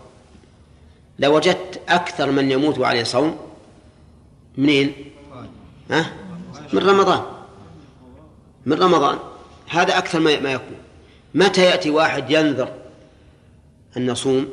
[1.18, 3.38] لوجدت أكثر من يموت وعليه صوم
[4.56, 4.94] منين؟
[5.90, 6.12] ها؟
[6.72, 7.22] من رمضان.
[8.66, 9.18] من رمضان.
[9.68, 10.76] هذا أكثر ما يكون.
[11.34, 12.72] متى يأتي واحد ينذر
[13.96, 14.48] أن نصوم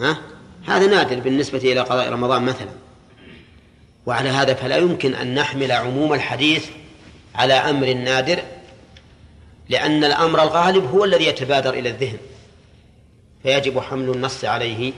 [0.00, 0.18] ها؟
[0.66, 2.70] هذا نادر بالنسبة إلى قضاء رمضان مثلا.
[4.06, 6.66] وعلى هذا فلا يمكن أن نحمل عموم الحديث
[7.34, 8.42] على أمر نادر
[9.68, 12.18] لأن الأمر الغالب هو الذي يتبادر إلى الذهن.
[13.42, 14.92] فيجب حمل النص عليه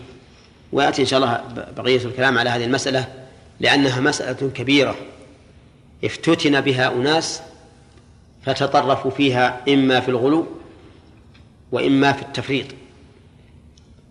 [0.72, 1.42] ويأتي إن شاء الله
[1.76, 3.14] بقية الكلام على هذه المسألة
[3.60, 4.94] لأنها مسألة كبيرة.
[6.04, 7.42] افتتن بها أناس
[8.42, 10.46] فتطرفوا فيها إما في الغلو
[11.72, 12.66] وإما في التفريط.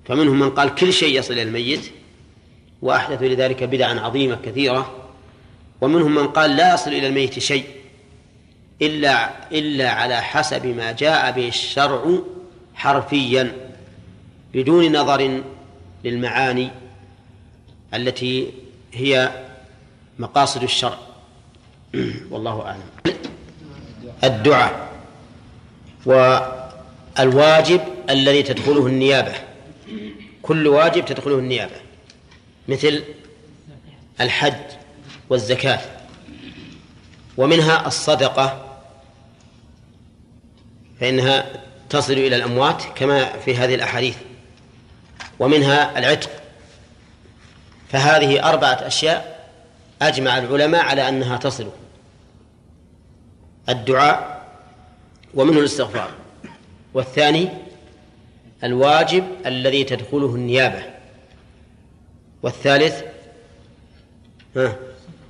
[0.08, 1.91] فمنهم من قال كل شيء يصل إلى الميت
[2.82, 5.06] وأحدثوا لذلك بدعا عظيمة كثيرة.
[5.82, 7.65] ومنهم من قال لا يصل إلى الميت شيء
[8.82, 12.20] إلا إلا على حسب ما جاء به الشرع
[12.76, 13.52] حرفيا
[14.54, 15.41] بدون نظر
[16.04, 16.70] للمعاني
[17.94, 18.52] التي
[18.94, 19.32] هي
[20.20, 20.98] مقاصد الشرع.
[22.32, 23.15] والله أعلم.
[24.24, 24.91] الدعاء
[26.06, 29.34] والواجب الذي تدخله النيابة.
[30.46, 31.76] كل واجب تدخله النيابة
[32.68, 33.04] مثل
[34.22, 34.54] الحج
[35.30, 35.80] والزكاة
[37.38, 38.78] ومنها الصدقة
[41.00, 41.46] فإنها
[41.90, 44.18] تصل إلى الأموات كما في هذه الأحاديث
[45.40, 46.30] ومنها العتق.
[47.90, 49.50] فهذه أربعة أشياء
[50.02, 51.70] أجمع العلماء على أنها تصل
[53.70, 54.46] الدعاء
[55.34, 56.10] ومنه الاستغفار.
[56.94, 57.50] والثاني
[58.63, 60.84] الواجب الذي تدخله النيابة.
[62.44, 63.04] والثالث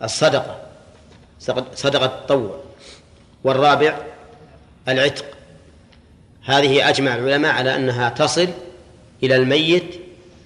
[0.03, 0.61] الصدقة
[1.75, 2.59] صدقة التطوع.
[3.43, 3.97] والرابع
[4.87, 5.25] العتق.
[6.45, 8.47] هذه أجمع العلماء على أنها تصل
[9.23, 9.99] إلى الميت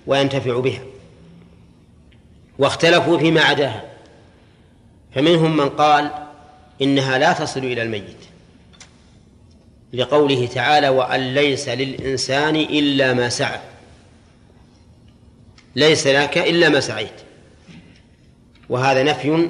[0.07, 0.81] وينتفع بها.
[2.59, 3.83] واختلفوا فيما عداها.
[5.15, 6.11] فمنهم من قال
[6.81, 8.28] إنها لا تصل إلى الميت.
[9.93, 13.59] لقوله تعالى وأن ليس للإنسان إلا ما سعى.
[15.75, 17.21] ليس لك إلا ما سعيت.
[18.69, 19.49] وهذا نفي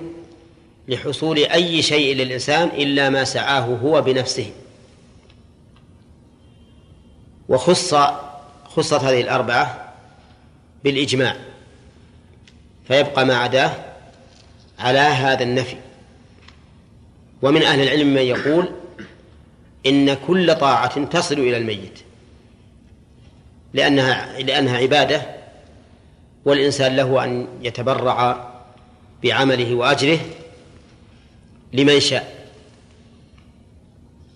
[0.87, 4.51] لحصول أي شيء للإنسان إلا ما سعاه هو بنفسه.
[7.49, 7.95] وخص
[8.65, 9.93] خصت هذه الأربعة
[10.83, 11.35] بالإجماع.
[12.87, 13.71] فيبقى ما عداه
[14.79, 15.77] على هذا النفي.
[17.41, 18.69] ومن أهل العلم من يقول
[19.85, 21.99] إن كل طاعة تصل إلى الميت.
[23.73, 25.21] لأنها لأنها عبادة
[26.45, 28.49] والإنسان له أن يتبرع
[29.23, 30.19] بعمله وأجره
[31.73, 32.49] لمن شاء.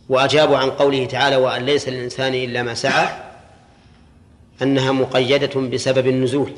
[0.10, 3.08] وأجابوا عن قوله تعالى وأن ليس للإنسان إلا ما سعى
[4.62, 6.52] أنها مقيدة بسبب النزول.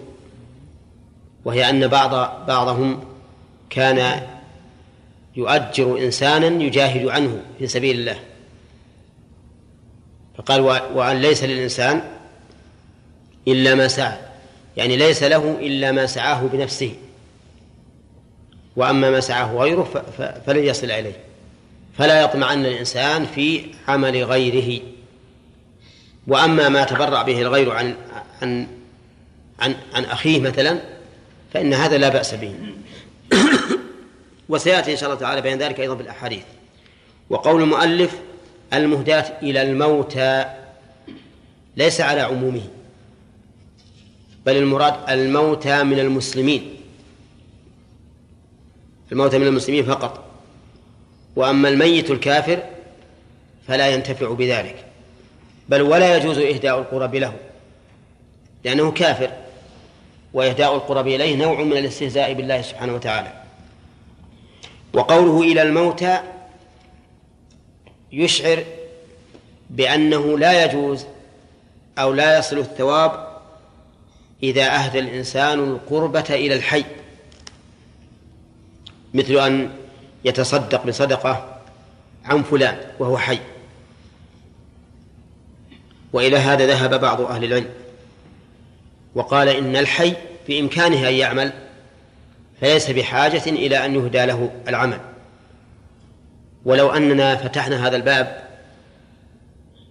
[1.46, 3.04] وهي أن بعض بعضهم
[3.70, 4.22] كان
[5.36, 8.20] يؤجر إنسانا يجاهد عنه في سبيل الله.
[10.38, 10.62] فقال
[10.94, 12.02] وأن ليس للإنسان
[13.48, 14.18] إلا ما سعى.
[14.78, 16.96] يعني ليس له إلا ما سعاه بنفسه.
[18.76, 20.04] وأما ما سعاه غيره
[20.46, 21.16] فلن يصل إليه.
[21.98, 24.82] فلا يطمعن الإنسان في عمل غيره.
[26.28, 27.96] وأما ما تبرع به الغير عن
[28.42, 28.68] عن
[29.60, 30.80] عن, عن أخيه مثلا
[31.54, 32.56] فإن هذا لا بأس به.
[34.50, 36.44] وسيأتي إن شاء الله تعالى بين ذلك أيضا في الأحاديث.
[37.30, 38.12] وقول المؤلف
[38.78, 40.46] المهداة إلى الموتى
[41.78, 42.62] ليس على عمومه
[44.46, 46.76] بل المراد الموتى من المسلمين
[49.12, 50.26] الموتى من المسلمين فقط.
[51.36, 52.64] وأما الميت الكافر
[53.68, 54.86] فلا ينتفع بذلك
[55.70, 57.34] بل ولا يجوز إهداء القرب له
[58.64, 59.32] لأنه كافر
[60.34, 63.34] وإهداء القرب إليه نوع من الاستهزاء بالله سبحانه وتعالى.
[64.94, 66.20] وقوله إلى الموتى
[68.16, 68.64] يشعر
[69.70, 71.06] بأنه لا يجوز
[72.00, 73.28] أو لا يصل الثواب
[74.44, 76.86] إذا أهدى الإنسان القربة إلى الحي.
[79.14, 79.70] مثل أن
[80.26, 81.60] يتصدق بصدقة
[82.26, 83.40] عن فلان وهو حي.
[86.14, 87.70] وإلى هذا ذهب بعض أهل العلم.
[89.16, 90.14] وقال إن الحي
[90.48, 91.54] بإمكانه أن يعمل
[92.62, 95.15] فليس بحاجة إلى أن يهدى له العمل.
[96.66, 98.44] ولو أننا فتحنا هذا الباب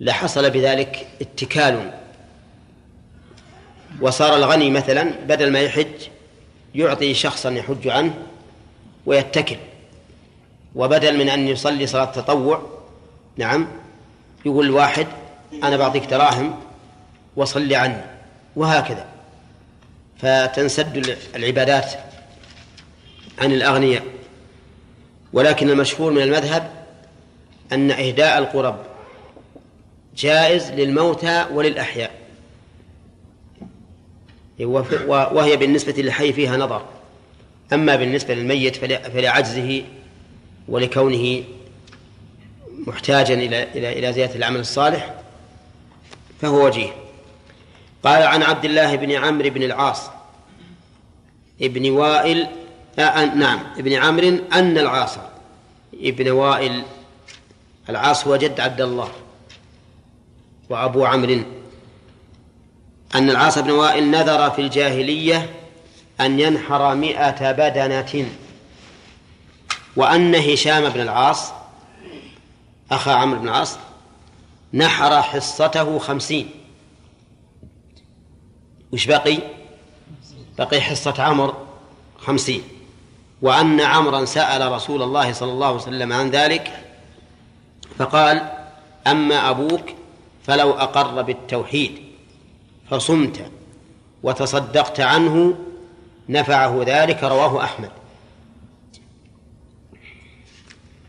[0.00, 1.90] لحصل بذلك اتكال.
[4.01, 6.09] وصار الغني مثلا بدل ما يحج
[6.74, 8.14] يعطي شخصا يحج عنه
[9.07, 9.57] ويتكل.
[10.74, 12.62] وبدل من أن يصلي صلاة تطوع
[13.36, 13.68] نعم
[14.46, 15.07] يقول الواحد
[15.62, 16.61] أنا بعطيك دراهم
[17.36, 18.01] وصلي عني
[18.57, 19.07] وهكذا.
[20.18, 21.92] فتنسد العبادات
[23.38, 24.03] عن الأغنياء.
[25.35, 26.70] ولكن المشهور من المذهب
[27.72, 28.76] أن إهداء القرب
[30.16, 32.11] جائز للموتى وللأحياء.
[35.09, 36.87] وهي بالنسبة للحي فيها نظر.
[37.72, 39.85] أما بالنسبة للميت فلعجزه
[40.68, 41.45] ولكونه
[42.87, 45.14] محتاجا إلى إلى إلى زيادة العمل الصالح
[46.41, 46.93] فهو وجيه.
[48.03, 50.11] قال عن عبد الله بن عمرو بن العاص
[51.62, 52.49] ابن وائل
[52.99, 53.61] نعم.
[53.76, 55.18] ابن عمرو أن العاص
[55.95, 56.82] ابن وائل.
[57.88, 59.09] العاص هو جد عبد الله
[60.70, 61.40] وأبو عمرو.
[63.14, 65.51] أن العاص بن وائل نذر في الجاهلية
[66.20, 68.28] أن ينحر مئة بدنة.
[69.97, 71.53] وأن هشام بن العاص
[72.90, 73.78] أخا عمرو بن العاص
[74.74, 76.51] نحر حصته خمسين.
[78.92, 79.38] وش بقي؟
[80.59, 81.66] بقي حصة عمر
[82.18, 82.62] خمسين.
[83.45, 86.72] وأن عمرا سأل رسول الله صلى الله عليه وسلم عن ذلك
[87.99, 88.51] فقال
[89.07, 89.90] أما أبوك
[90.45, 91.99] فلو أقر بالتوحيد
[92.90, 93.51] فصمت
[94.22, 95.55] وتصدقت عنه
[96.28, 97.90] نفعه ذلك رواه أحمد.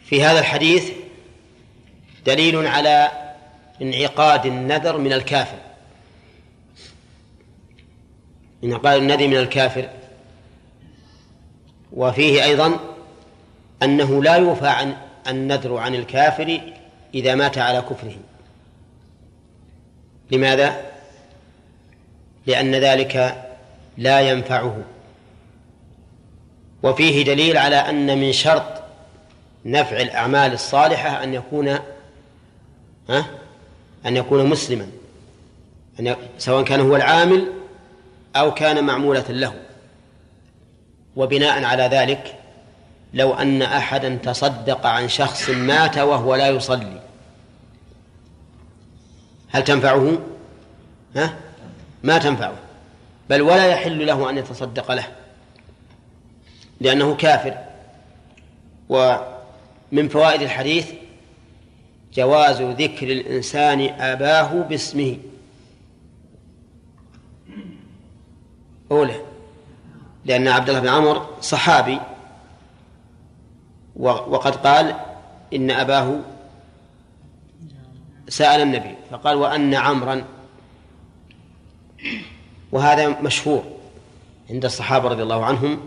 [0.05, 0.91] في هذا الحديث
[2.25, 3.11] دليل على
[3.81, 5.59] انعقاد النذر من الكافر.
[8.63, 9.89] انعقاد النذر من الكافر
[11.95, 12.79] وفيه أيضا
[13.83, 14.95] أنه لا يوفى عن
[15.27, 16.61] النذر عن الكافر
[17.13, 18.15] إذا مات على كفره
[20.31, 20.81] لماذا؟
[22.47, 23.45] لأن ذلك
[23.97, 24.77] لا ينفعه.
[26.83, 28.83] وفيه دليل على أن من شرط
[29.65, 31.67] نفع الأعمال الصالحة أن يكون
[33.09, 33.25] ها؟
[34.05, 34.87] أن يكون مسلما
[35.99, 37.51] أن سواء كان هو العامل
[38.35, 39.64] أو كان معمولة له.
[41.15, 42.35] وبناء على ذلك
[43.13, 47.01] لو أن أحدا تصدق عن شخص مات وهو لا يصلي
[49.49, 50.21] هل تنفعه؟
[51.15, 51.35] ها؟
[52.03, 52.55] ما تنفعه
[53.29, 55.07] بل ولا يحل له أن يتصدق له
[56.81, 57.57] لأنه كافر
[58.89, 60.91] ومن فوائد الحديث
[62.13, 65.17] جواز ذكر الإنسان أباه باسمه
[68.91, 69.21] أولى
[70.25, 71.99] لأن عبد الله بن عمر صحابي.
[73.95, 74.95] وقد قال
[75.53, 76.19] إن أباه
[78.29, 80.23] سأل النبي فقال وأن عمرا.
[82.71, 83.63] وهذا مشهور
[84.49, 85.79] عند الصحابة رضي الله عنهم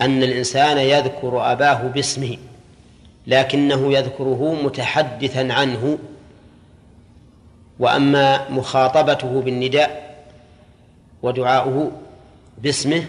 [0.00, 2.36] أن الإنسان يذكر أباه باسمه
[3.26, 5.98] لكنه يذكره متحدثا عنه.
[7.78, 10.24] وأما مخاطبته بالنداء
[11.22, 11.92] ودعاؤه
[12.58, 13.06] باسمه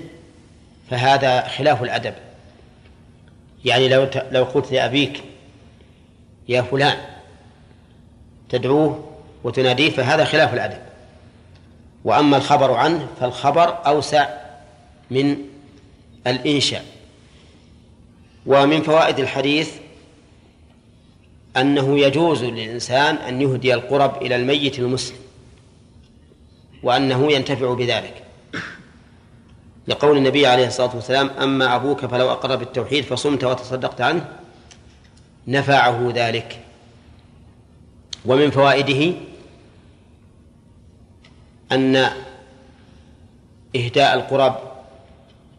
[0.89, 2.13] فهذا خلاف الأدب.
[3.65, 5.23] يعني لو لو قلت لأبيك
[6.49, 6.97] يا فلان
[8.49, 9.11] تدعوه
[9.43, 10.81] وتناديه فهذا خلاف الأدب.
[12.03, 14.27] وأما الخبر عنه فالخبر أوسع
[15.11, 15.37] من
[16.27, 16.85] الإنشاء.
[18.45, 19.71] ومن فوائد الحديث
[21.57, 25.17] أنه يجوز للإنسان أن يهدي القرب إلى الميت المسلم
[26.83, 28.24] وأنه ينتفع بذلك.
[29.87, 34.27] لقول النبي عليه الصلاة والسلام أما أبوك فلو أقر بالتوحيد فصمت وتصدقت عنه
[35.47, 36.59] نفعه ذلك
[38.25, 39.13] ومن فوائده
[41.71, 41.95] أن
[43.75, 44.55] إهداء القرب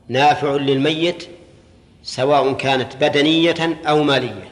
[0.08, 1.28] نافع للميت
[2.02, 4.48] سواء كانت بدنية أو مالية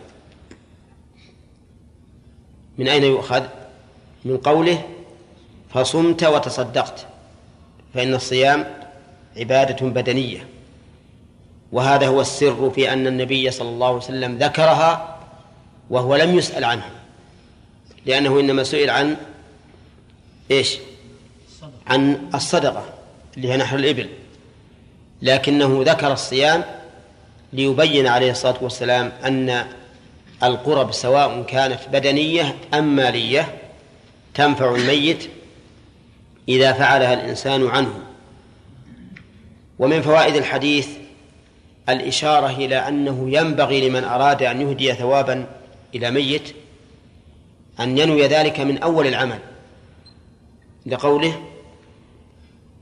[2.79, 3.43] من أين يؤخذ؟
[4.25, 4.83] من قوله
[5.71, 7.07] فصمت وتصدقت
[7.95, 8.84] فإن الصيام
[9.37, 10.47] عبادة بدنية.
[11.73, 15.19] وهذا هو السر في أن النبي صلى الله عليه وسلم ذكرها
[15.91, 16.91] وهو لم يسأل عنها.
[18.07, 19.17] لأنه إنما سئل عن
[20.51, 20.79] إيش؟
[21.87, 22.85] عن الصدقة
[23.37, 24.09] اللي هي نحر الإبل.
[25.23, 26.65] لكنه ذكر الصيام
[27.53, 29.67] ليبين عليه الصلاة والسلام أن
[30.43, 33.55] القرب سواء كانت بدنية أم مالية
[34.35, 35.31] تنفع الميت
[36.49, 37.95] إذا فعلها الإنسان عنه.
[39.79, 40.89] ومن فوائد الحديث
[41.89, 45.47] الإشارة إلى أنه ينبغي لمن أراد أن يهدي ثوابا
[45.95, 46.55] إلى ميت
[47.81, 49.39] أن ينوي ذلك من أول العمل.
[50.87, 51.43] لقوله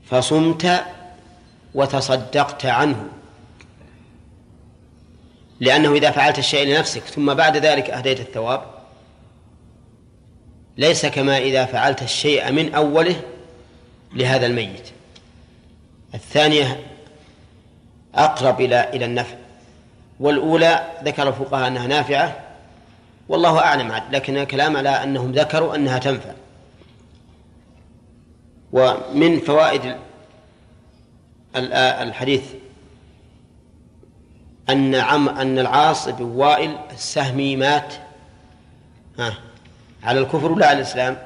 [0.09, 0.83] فصمت
[1.73, 3.09] وتصدقت عنه.
[5.59, 8.63] لأنه إذا فعلت الشيء لنفسك ثم بعد ذلك أهديت الثواب
[10.77, 13.21] ليس كما إذا فعلت الشيء من أوله
[14.13, 14.91] لهذا الميت.
[16.13, 16.83] الثانية
[18.15, 19.35] أقرب إلى إلى النفع.
[20.19, 22.39] والأولى ذكر الفقهاء أنها نافعة
[23.29, 26.31] والله أعلم لكن الكلام على أنهم ذكروا أنها تنفع.
[28.71, 29.95] ومن فوائد
[31.55, 32.43] الحديث
[34.69, 37.93] أن عم أن العاص بن وائل السهمي مات.
[39.19, 39.33] ها
[40.03, 41.17] على الكفر ولا على الإسلام؟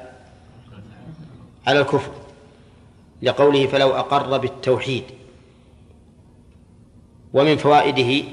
[1.66, 2.12] على الكفر.
[3.22, 5.04] لقوله فلو أقر بالتوحيد
[7.32, 8.28] ومن فوائده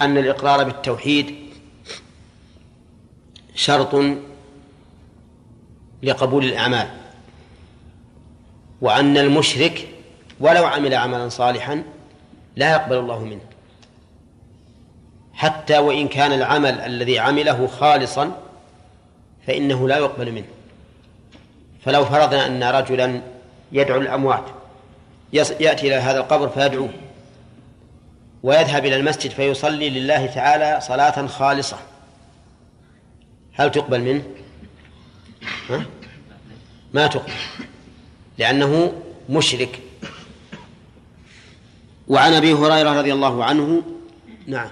[0.00, 1.34] أن الإقرار بالتوحيد
[3.54, 4.18] شرط
[6.02, 6.88] لقبول الأعمال
[8.80, 9.88] وأن المشرك
[10.40, 11.84] ولو عمل عملا صالحا
[12.56, 13.40] لا يقبل الله منه.
[15.32, 18.38] حتى وإن كان العمل الذي عمله خالصا
[19.46, 20.48] فإنه لا يقبل منه.
[21.84, 23.20] فلو فرضنا أن رجلا
[23.72, 24.44] يدعو الأموات
[25.32, 26.90] يأتي إلى هذا القبر فيدعوه
[28.42, 31.76] ويذهب إلى المسجد فيصلي لله تعالى صلاة خالصة
[33.52, 34.22] هل تقبل منه؟
[35.70, 35.84] ها؟
[36.94, 37.32] ما تقبل
[38.38, 38.92] لأنه
[39.28, 39.80] مشرك
[42.08, 43.82] وعن أبي هريرة رضي الله عنه
[44.46, 44.70] نعم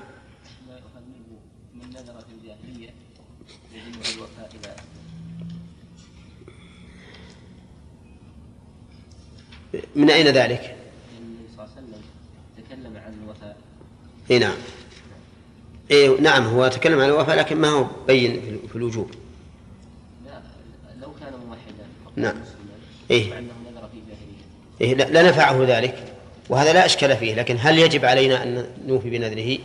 [9.97, 10.77] من أين ذلك؟
[11.19, 12.03] النبي صلى الله عليه وسلم
[12.57, 13.57] تكلم عن الوفاء
[14.31, 14.57] اي نعم
[15.91, 19.11] إيه نعم هو تكلم عن الوفاء لكن ما هو بين في الوجوب
[20.27, 20.41] لا
[21.01, 22.35] لو كان موحدا نعم.
[23.11, 23.25] إيه.
[23.25, 23.89] نذر
[24.79, 26.05] في إيه لا نفعه ذلك
[26.49, 29.59] وهذا لا أشكال فيه لكن هل يجب علينا أن نوفي بنذره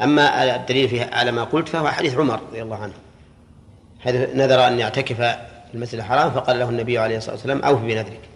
[0.00, 2.94] أما الدليل فيه على ما قلت فهو حديث عمر رضي الله عنه
[4.00, 8.27] حيث نذر أن يعتكف في المسجد الحرام فقال له النبي عليه الصلاة والسلام أوفي بنذرك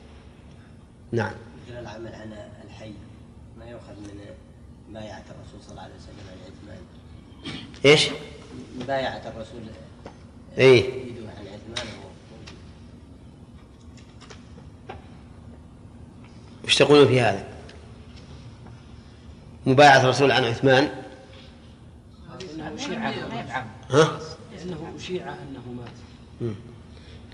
[1.12, 1.32] نعم.
[1.66, 2.32] مثل العمل عن
[2.64, 2.92] الحي
[3.58, 4.20] ما يؤخذ من
[4.90, 6.82] مبايعة الرسول صلى الله عليه وسلم عن عثمان
[7.84, 8.08] إيش؟
[8.78, 9.60] مبايعة الرسول.
[10.58, 11.92] يريدها عن عثمان
[16.64, 17.44] وش تقولون في هذا؟
[19.66, 20.90] مبايعة الرسول عن عثمان؟
[22.40, 23.10] لأنه أشيع
[23.90, 24.18] ها؟
[24.52, 26.54] لأنه أشيع أنه مات.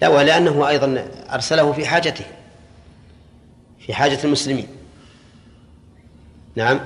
[0.02, 2.24] لا ولأنه أيضا أرسله في حاجته.
[3.88, 4.66] في حاجة المسلمين.
[6.56, 6.80] نعم.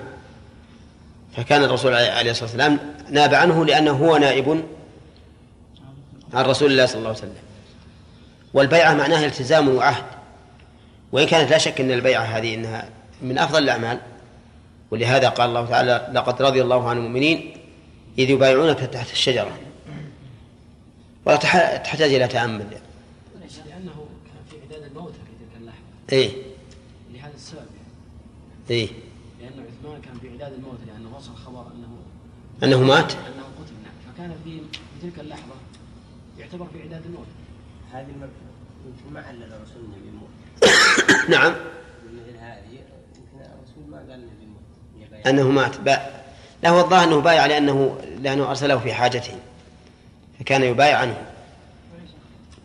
[1.36, 2.78] فكان الرسول عليه الصلاة والسلام
[3.11, 4.62] ناب عنه لأنه هو نائب
[6.34, 7.34] عن رسول الله صلى الله عليه وسلم.
[8.55, 10.05] والبيعة معناها التزام وعهد.
[11.12, 12.88] وإن كانت لا شك أن البيعة هذه إنها
[13.22, 13.98] من أفضل الأعمال.
[14.90, 17.57] ولهذا قال الله تعالى لقد رضي الله عن المؤمنين
[18.18, 19.59] إذ يبايعونك تحت الشجرة.
[21.24, 22.66] ولا تح- تحتاج إلى تأمل.
[23.66, 23.92] لأنه
[24.26, 25.78] كان في عداد الموتى في تلك اللحظة.
[26.12, 26.41] إيه.
[28.72, 28.88] إيه.
[29.40, 31.96] لأن عثمان كان في عداد الموتى لأنه وصل خبر أنه
[32.62, 34.14] أنه مات؟ أنه قتل نعم.
[34.14, 35.54] فكان في في تلك اللحظة
[36.38, 37.26] يعتبر في عداد الموت.
[37.92, 38.08] هذه
[39.12, 40.30] ما علل الرسول انه بيموت
[41.34, 41.52] نعم.
[41.52, 44.62] مثل هذه يمكن الرسول ما قال انه بيموت
[45.06, 45.30] يبايع.
[45.30, 45.80] أنه مات.
[45.80, 45.98] با...
[46.62, 49.34] لا هو الظاهر أنه بايع لأنه لأنه أرسله في حاجته
[50.38, 51.16] فكان يبايع عنه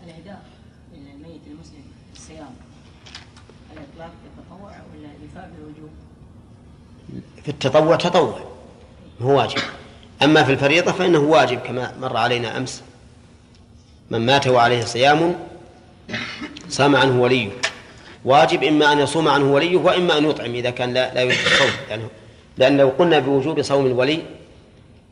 [0.03, 0.41] الإهداء
[0.93, 1.84] للميت المسلم
[2.16, 2.55] الصيام
[3.74, 5.89] الإطلاق بالتطوع ولا الإيفاء بالوجوب؟
[7.48, 8.39] في التطوع تطوع
[9.22, 9.62] هو واجب.
[10.24, 12.84] أما في الفريضة فإنه واجب كما مر علينا أمس.
[14.12, 15.36] من مات وعليه صيام
[16.70, 17.50] صام عنه وليه
[18.26, 21.70] واجب إما أن يصوم عنه وليه وإما أن يطعم إذا كان لا, لا يريد الصوم
[21.89, 22.10] لأنه
[22.58, 24.22] لأن لو قلنا بوجوب صوم الولي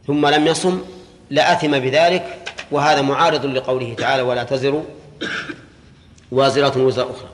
[0.08, 0.82] ثم لم يصم
[1.30, 4.84] لأثم بذلك وهذا معارض لقوله تعالى ولا تزر
[6.32, 7.30] وازرة وزر أخرى.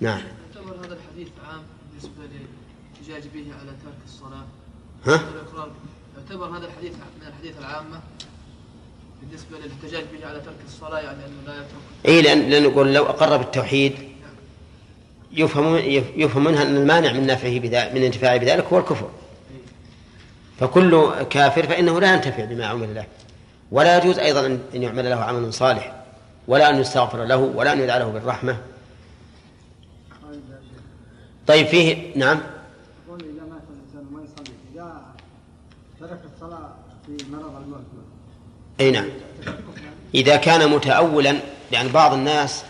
[0.00, 4.44] نعم يعتبر هذا الحديث عام بالنسبة للاحتجاج به على ترك الصلاة
[5.08, 5.20] ها؟
[6.16, 8.00] يعتبر هذا الحديث من الحديث العامة
[9.22, 13.04] بالنسبة للاحتجاج به على ترك الصلاة يعني أنه لا يترك اي لأن لأن نقول لو
[13.04, 14.08] أقر بالتوحيد
[15.32, 15.76] يفهم
[16.16, 19.10] يفهم منها أن المانع من نفعه بذلك من انتفاعه بذلك هو الكفر.
[20.60, 23.06] فكل كافر فإنه لا ينتفع بما عمل له.
[23.72, 26.04] ولا يجوز أيضا ان أن يعمل له عمل صالح
[26.48, 28.58] ولا أن يستغفر له ولا أن يدعى له بالرحمة.
[31.46, 32.40] طيب فيه نعم
[33.06, 35.02] يقول إذا مات الإنسان وما يصلي إذا
[36.00, 36.20] ترك
[37.14, 37.82] الصلاة
[38.80, 39.08] أي نعم.
[40.14, 41.36] إذا كان متاولا
[41.72, 42.64] لأن بعض الناس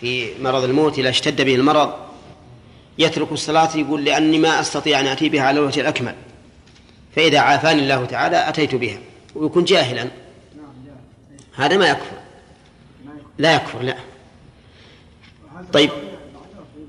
[0.00, 1.92] في مرض الموت إذا اشتد به المرض
[2.98, 6.14] يترك الصلاة يقول لأني ما أستطيع أن أتي بها على الوجه الأكمل.
[7.16, 8.98] فإذا عافاني الله تعالى أتيت بها.
[9.34, 10.08] ويكون جاهلا.
[11.56, 12.16] هذا ما يكفر.
[13.38, 13.96] لا يكفر لا.
[15.72, 15.90] طيب.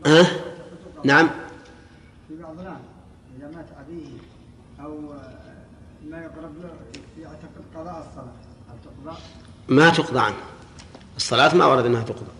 [0.05, 0.27] ها؟
[1.03, 1.29] نعم.
[2.27, 2.77] في بعض الناس
[3.37, 4.07] إذا مات أبيه
[4.83, 5.13] أو
[6.11, 6.69] ما يقرب له
[7.21, 8.33] يعتقد قضاء الصلاة.
[8.69, 9.17] هل تقضى؟
[9.67, 10.35] ما تقضى عنه.
[11.17, 12.31] الصلاة ما ورد أنها تقضى.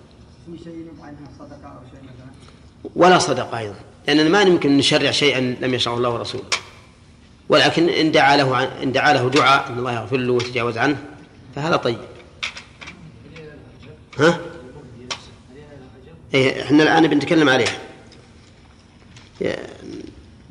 [0.45, 2.32] في شيء عنها صدقة أو شيء مثلا؟
[2.95, 3.76] ولا صدقة أيضا.
[4.07, 6.43] لاننا ما يمكن نشرع شيئا لم يشرعه الله ورسوله.
[7.49, 10.97] ولكن إن دعا له عن- إن دعا له دعاء أن الله يغفر له ويتجاوز عنه
[11.55, 11.97] فهذا طيب.
[14.19, 14.39] ها؟
[16.34, 17.78] إيه إحنا الآن بنتكلم عليها.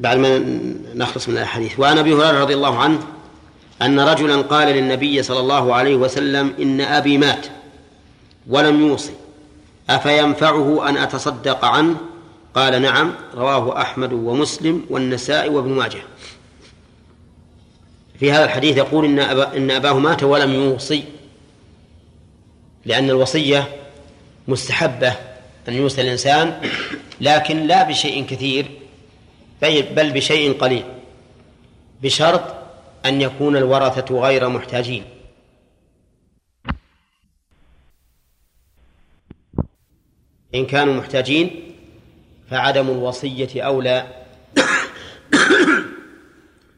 [0.00, 0.38] بعد ما
[0.94, 2.98] نخلص من الحديث وعن أبي هريرة رضي الله عنه
[3.82, 7.46] أن رجلا قال للنبي صلى الله عليه وسلم إن أبي مات
[8.46, 9.12] ولم يوصي
[9.90, 11.96] أفينفعه أن أتصدق عنه؟
[12.54, 16.02] قال نعم رواه أحمد ومسلم والنسائي وابن ماجه.
[18.20, 21.04] في هذا الحديث يقول إن أبا إن أباه مات ولم يوصي
[22.86, 23.68] لأن الوصية
[24.48, 25.14] مستحبة
[25.68, 26.60] أن يوصي الإنسان
[27.20, 28.79] لكن لا بشيء كثير.
[29.62, 30.84] بل بشيء قليل
[32.02, 32.42] بشرط
[33.06, 35.04] أن يكون الورثة غير محتاجين.
[40.54, 41.74] إن كانوا محتاجين
[42.50, 44.06] فعدم الوصية أولى.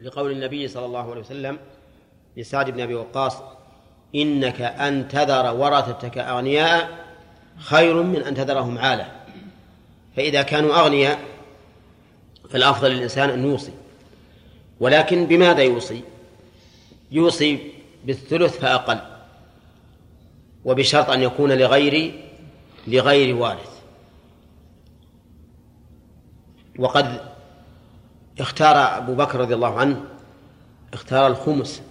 [0.03, 1.59] لقول النبي صلى الله عليه وسلم
[2.37, 3.43] لسعد بن أبي وقاص
[4.15, 7.07] إنك أن تذر ورثتك أغنياء
[7.59, 9.07] خير من أن تذرهم عالة
[10.17, 11.32] فإذا كانوا أغنياء
[12.53, 13.73] فالأفضل للإنسان أن يوصي.
[14.81, 16.03] ولكن بماذا يوصي؟
[17.11, 17.73] يوصي
[18.05, 18.99] بالثلث فأقل
[20.65, 22.15] وبشرط أن يكون لغير
[22.87, 23.83] لغير وارث.
[26.79, 27.21] وقد
[28.41, 30.05] اختار أبو بكر رضي الله عنه
[30.93, 31.83] اختار الخمس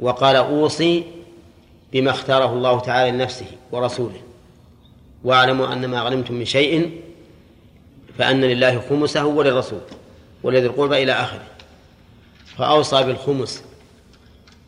[0.00, 1.04] وقال أوصي
[1.92, 4.20] بما اختاره الله تعالى لنفسه ورسوله.
[5.24, 7.03] واعلموا أن ما غنمتم من شيء
[8.18, 9.80] فأن لله خمسه وللرسول
[10.42, 11.46] ولذي القربى إلى آخره.
[12.56, 13.64] فأوصى بالخمس.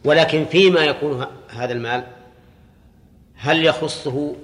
[0.04, 2.06] ولكن فيما يكون هذا المال؟
[3.36, 4.36] هل يخصه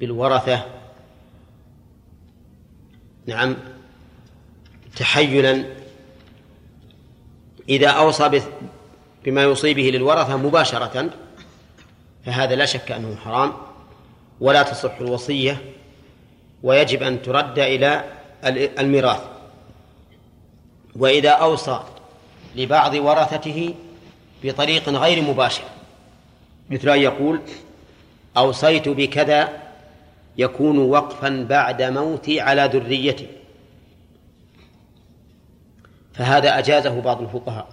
[0.00, 0.64] بالورثة؟
[3.26, 3.56] نعم.
[4.96, 5.64] تحيلا.
[7.68, 8.42] إذا أوصى
[9.24, 11.10] بما يوصي به للورثة مباشرة
[12.26, 13.52] فهذا لا شك أنه حرام
[14.40, 15.62] ولا تصح الوصية
[16.62, 19.20] ويجب أن ترد إلى الميراث.
[20.96, 21.80] وإذا أوصى
[22.56, 23.74] لبعض ورثته
[24.44, 25.64] بطريق غير مباشر
[26.70, 27.40] مثل أن يقول
[28.36, 29.48] أوصيت بكذا
[30.38, 33.26] يكون وقفا بعد موتي على ذريتي.
[36.14, 37.68] فهذا أجازه بعض الفقهاء.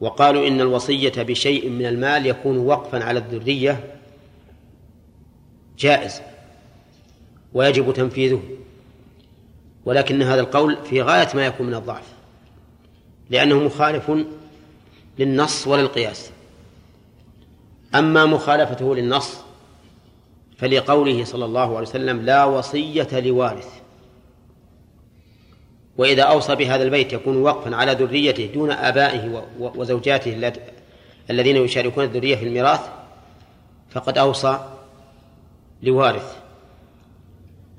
[0.00, 3.94] وقالوا إن الوصية بشيء من المال يكون وقفا على الذرية
[5.78, 6.22] جائز
[7.54, 8.42] ويجب تنفيذه.
[9.84, 12.04] ولكن هذا القول في غاية ما يكون من الضعف
[13.30, 14.12] لأنه مخالف
[15.18, 16.30] للنص وللقياس.
[17.94, 19.36] أما مخالفته للنص
[20.58, 23.68] فلقوله صلى الله عليه وسلم لا وصية لوارث.
[25.98, 30.52] وإذا أوصى بهذا البيت يكون وقفا على ذريته دون آبائه وزوجاته
[31.30, 32.80] الذين يشاركون الذرية في الميراث
[33.90, 34.58] فقد أوصى
[35.82, 36.36] لوارث.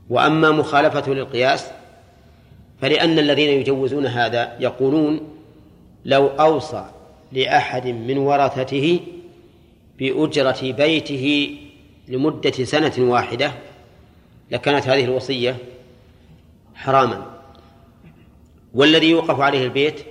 [0.09, 1.67] وأما مخالفته للقياس
[2.81, 5.19] فلأن الذين يجوزون هذا يقولون
[6.05, 6.89] لو أوصى
[7.31, 8.99] لأحد من ورثته
[9.99, 11.57] بأجرة بيته
[12.07, 13.51] لمدة سنة واحدة
[14.51, 15.57] لكانت هذه الوصية
[16.75, 17.33] حراما.
[18.73, 20.05] والذي يوقف عليه البيت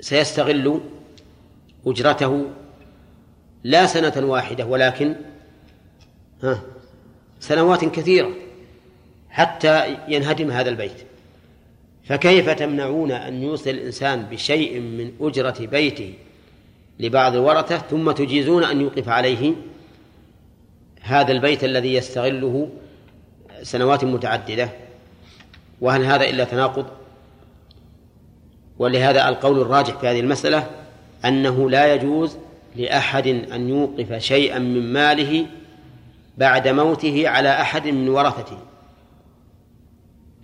[0.00, 0.80] سيستغل
[1.86, 2.44] أجرته
[3.64, 5.14] لا سنة واحدة ولكن
[7.40, 8.43] سنوات كثيرة.
[9.34, 11.06] حتى ينهدم هذا البيت.
[12.04, 16.14] فكيف تمنعون أن يوصي الإنسان بشيء من أجرة بيته
[17.00, 19.54] لبعض الورثة ثم تجيزون أن يوقف عليه؟
[21.00, 22.68] هذا البيت الذي يستغله
[23.62, 24.68] سنوات متعددة.
[25.80, 26.86] وهل هذا إلا تناقض؟
[28.78, 30.70] ولهذا القول الراجح في هذه المسألة
[31.24, 32.36] أنه لا يجوز
[32.76, 35.46] لأحد أن يوقف شيئا من ماله
[36.38, 38.73] بعد موته على أحد من ورثته.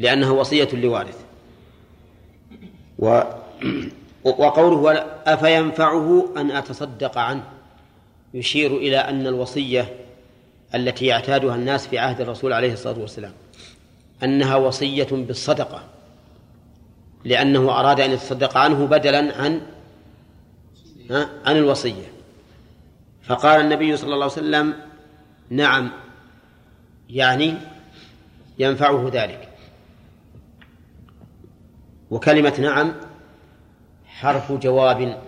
[0.00, 1.18] لأنه وصية لوارث.
[2.98, 3.22] و
[4.24, 4.92] وقوله
[5.26, 7.42] أفينفعه أن أتصدق عنه.
[8.34, 9.96] يشير إلى أن الوصية
[10.74, 13.32] التي يعتادها الناس في عهد الرسول عليه الصلاة والسلام
[14.22, 15.82] أنها وصية بالصدقة
[17.24, 19.60] لأنه أراد أن يتصدق عنه بدلا عن
[21.44, 22.12] عن الوصية.
[23.22, 24.74] فقال النبي صلى الله عليه وسلم
[25.50, 25.90] نعم
[27.10, 27.54] يعني
[28.58, 29.49] ينفعه ذلك.
[32.10, 32.94] وكلمة نعم
[34.06, 35.22] حرف جواب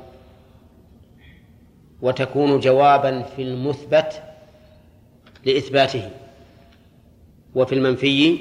[2.02, 4.22] وتكون جوابا في المثبت
[5.46, 6.10] لإثباته
[7.54, 8.38] وفي المنفي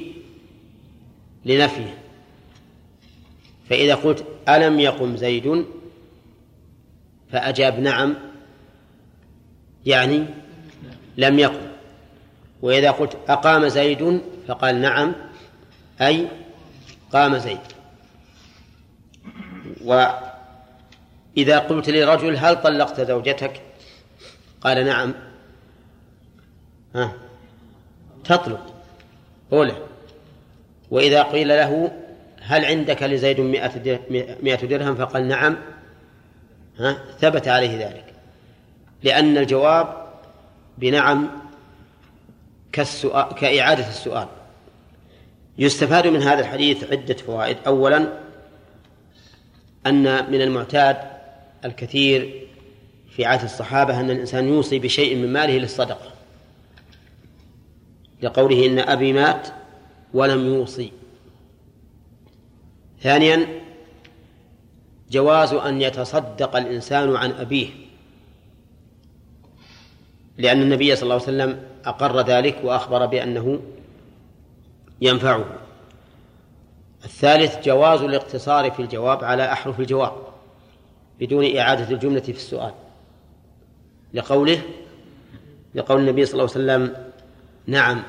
[1.46, 1.98] لنفيه.
[3.70, 5.66] فإذا قلت ألم يقم زيد؟
[7.32, 8.16] فأجاب نعم
[9.86, 10.26] يعني
[11.18, 11.72] لم يقل
[12.62, 15.16] وإذا قلت أقام زيد؟ فقال نعم
[16.02, 16.28] أي
[17.14, 17.60] قام زيد.
[19.86, 23.62] وإذا قلت لرجل هل طلقت زوجتك؟
[24.62, 25.14] قال نعم.
[26.96, 27.14] ها؟
[28.24, 28.74] تطلق.
[29.54, 29.76] أولى
[30.92, 31.92] وإذا قيل له
[32.42, 33.40] هل عندك لزيد
[34.42, 35.58] مئة درهم؟ فقال نعم.
[36.80, 38.06] ها؟ ثبت عليه ذلك.
[39.04, 40.08] لأن الجواب
[40.78, 41.30] بنعم
[42.72, 44.28] كالسؤال كإعادة السؤال.
[45.58, 47.58] يستفاد من هذا الحديث عدة فوائد.
[47.68, 48.08] أولا
[49.88, 50.98] أن من المعتاد
[51.66, 52.48] الكثير
[53.10, 56.12] في عهد الصحابة أن الإنسان يوصي بشيء من ماله للصدقة.
[58.22, 59.48] لقوله إن أبي مات
[60.14, 60.92] ولم يوصي.
[63.02, 63.62] ثانيا
[65.12, 67.70] جواز أن يتصدق الإنسان عن أبيه.
[70.38, 73.60] لأن النبي صلى الله عليه وسلم أقر ذلك وأخبر بأنه
[75.02, 75.46] ينفعه.
[77.06, 80.14] الثالث جواز الاقتصار في الجواب على أحرف الجواب
[81.20, 82.74] بدون إعادة الجملة في السؤال.
[84.14, 84.62] لقوله
[85.76, 87.12] لقول النبي صلى الله عليه وسلم
[87.68, 88.04] نعم.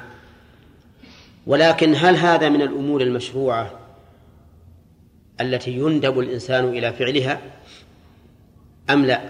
[1.47, 3.70] ولكن هل هذا من الأمور المشروعة
[5.40, 7.40] التي يندب الإنسان إلى فعلها؟
[8.90, 9.20] أم لا؟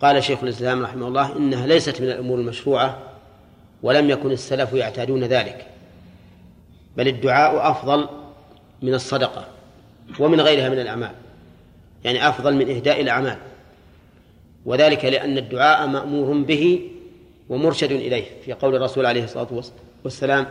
[0.00, 2.98] قال شيخ الإسلام رحمه الله إنها ليست من الأمور المشروعة
[3.82, 5.66] ولم يكن السلف يعتادون ذلك.
[6.96, 8.08] بل الدعاء أفضل
[8.82, 9.48] من الصدقة
[10.18, 11.12] ومن غيرها من الأعمال
[12.04, 13.38] يعني أفضل من إهداء الأعمال
[14.64, 16.90] وذلك لأن الدعاء مأمور به
[17.48, 19.62] ومرشد إليه في قول الرسول عليه الصلاة
[20.04, 20.46] والسلام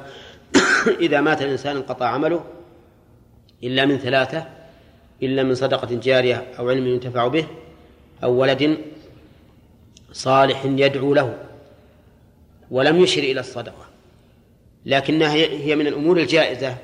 [1.00, 2.44] إذا مات الإنسان انقطع عمله
[3.64, 4.48] إلا من ثلاثة
[5.24, 7.48] إلا من صدقة جارية أو علم ينتفع به
[8.24, 8.78] أو ولد
[10.12, 11.38] صالح يدعو له
[12.72, 13.88] ولم يشر إلى الصدقة
[14.86, 16.78] لكنها هي من الأمور الجائزة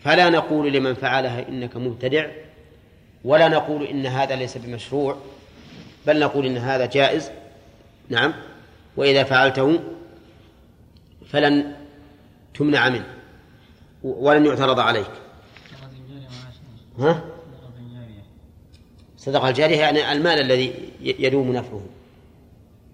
[0.00, 2.26] فلا نقول لمن فعلها إنك مبتدع
[3.24, 5.16] ولا نقول إن هذا ليس بمشروع
[6.06, 7.30] بل نقول إن هذا جائز.
[8.08, 8.34] نعم.
[8.96, 9.80] وإذا فعلته
[11.26, 11.74] فلن
[12.54, 13.06] تمنع منه
[14.02, 15.10] ولن يعترض عليك.
[16.98, 17.24] ها؟
[19.16, 21.82] صدقة الجارية يعني المال الذي يدوم نفعه.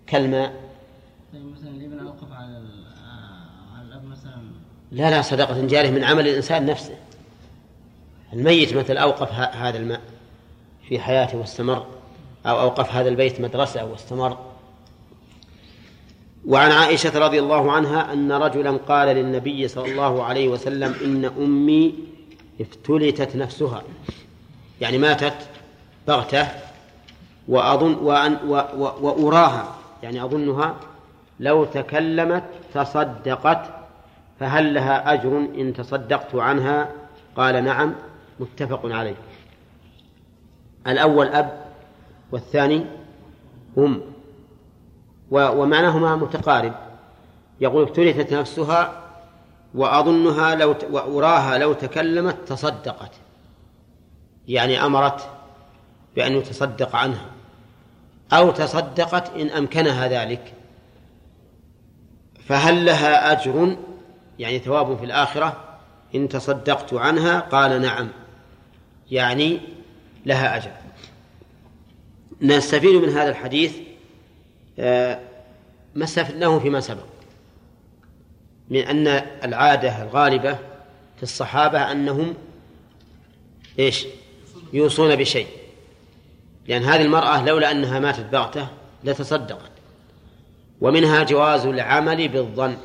[0.06, 0.66] كالماء.
[1.34, 2.62] مثلا الابن اوقف على
[3.74, 4.42] على الاب مثلا
[4.92, 6.94] لا لا صدقة جارية من عمل الإنسان نفسه.
[8.32, 10.00] الميت مثل أوقف هذا الماء
[10.88, 11.86] في حياته واستمر
[12.46, 14.38] أو أوقف هذا البيت مدرسة واستمر.
[16.46, 21.94] وعن عائشة رضي الله عنها أن رجلا قال للنبي صلى الله عليه وسلم إن أمي
[22.60, 23.82] افتلتت نفسها
[24.80, 25.36] يعني ماتت
[26.08, 26.48] بغتة
[27.48, 28.36] وأظن وأن
[29.00, 30.74] وأراها يعني أظنها
[31.40, 33.75] لو تكلمت تصدقت
[34.40, 36.88] فهل لها أجر إن تصدقت عنها؟
[37.36, 37.94] قال نعم
[38.40, 39.16] متفق عليه.
[40.86, 41.64] الأول أب
[42.32, 42.86] والثاني
[43.78, 44.00] أم.
[45.30, 46.72] ومعناهما متقارب.
[47.60, 49.02] يقول ابتلتت نفسها
[49.74, 53.12] وأظنها لو وأراها لو تكلمت تصدقت.
[54.48, 55.28] يعني أمرت
[56.16, 57.30] بأن يتصدق عنها.
[58.32, 60.52] أو تصدقت إن أمكنها ذلك.
[62.48, 63.76] فهل لها أجر
[64.38, 65.78] يعني ثواب في الآخرة
[66.14, 68.08] إن تصدقت عنها قال نعم.
[69.10, 69.60] يعني
[70.26, 70.70] لها أجر.
[72.42, 73.76] نستفيد من هذا الحديث
[74.78, 75.20] آه،
[75.94, 77.04] ما استفدناه فيما سبق.
[78.70, 79.06] من أن
[79.44, 80.52] العادة الغالبة
[81.16, 82.34] في الصحابة أنهم
[83.78, 84.06] إيش؟
[84.72, 85.46] يوصون بشيء.
[86.68, 88.68] لأن هذه المرأة لولا أنها ماتت بغتة
[89.04, 89.70] لتصدقت.
[90.80, 92.76] ومنها جواز العمل بالظن.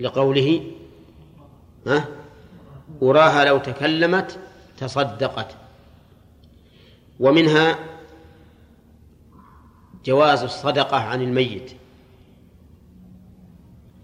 [0.00, 0.62] لقوله
[1.86, 2.04] ها؟
[3.02, 4.38] أراها لو تكلمت
[4.78, 5.56] تصدقت.
[7.20, 7.78] ومنها
[10.04, 11.72] جواز الصدقة عن الميت.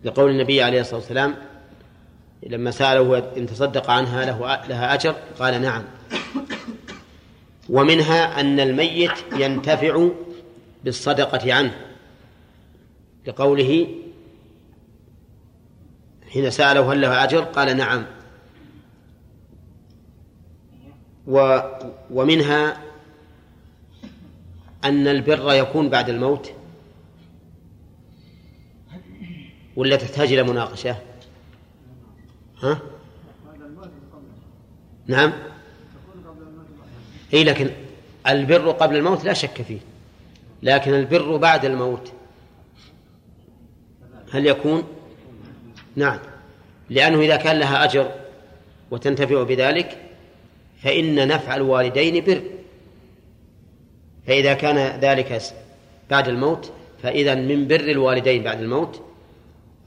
[0.05, 1.35] لقول النبي عليه الصلاة والسلام
[2.43, 5.85] لما سأله إن تصدق عنها له لها أجر قال نعم.
[7.69, 10.09] ومنها أن الميت ينتفع
[10.85, 11.87] بالصدقة عنه.
[13.27, 14.02] لقوله
[16.33, 18.05] حين سأله هل له أجر؟ قال نعم.
[21.27, 21.59] و
[22.11, 22.83] ومنها
[24.85, 26.53] أن البر يكون بعد الموت.
[29.77, 30.97] ولا تحتاج إلى مناقشة؟
[32.63, 32.79] ها؟
[35.07, 35.33] نعم.
[37.35, 37.71] إي لكن
[38.27, 39.81] البر قبل الموت لا شك فيه.
[40.63, 42.13] لكن البر بعد الموت
[44.33, 45.02] هل يكون؟
[45.97, 46.19] نعم.
[46.91, 48.11] لأنه إذا كان لها أجر
[48.91, 49.99] وتنتفع بذلك
[50.83, 52.43] فإن نفع الوالدين بر.
[54.27, 55.43] فإذا كان ذلك
[56.11, 56.73] بعد الموت
[57.03, 59.03] فإذا من بر الوالدين بعد الموت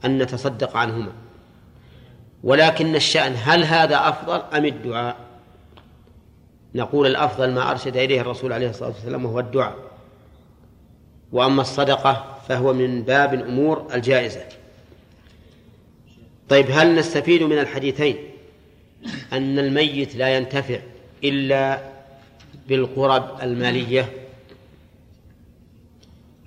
[0.04, 1.12] أن نتصدق عنهما.
[2.44, 5.16] ولكن الشأن هل هذا أفضل أم الدعاء؟
[6.74, 9.76] نقول الأفضل ما أرشد إليه الرسول عليه الصلاة والسلام وهو الدعاء.
[11.32, 14.40] وأما الصدقة فهو من باب الأمور الجائزة.
[16.48, 18.16] طيب هل نستفيد من الحديثين
[19.32, 20.78] أن الميت لا ينتفع
[21.24, 21.80] إلا
[22.68, 24.12] بالقرب المالية؟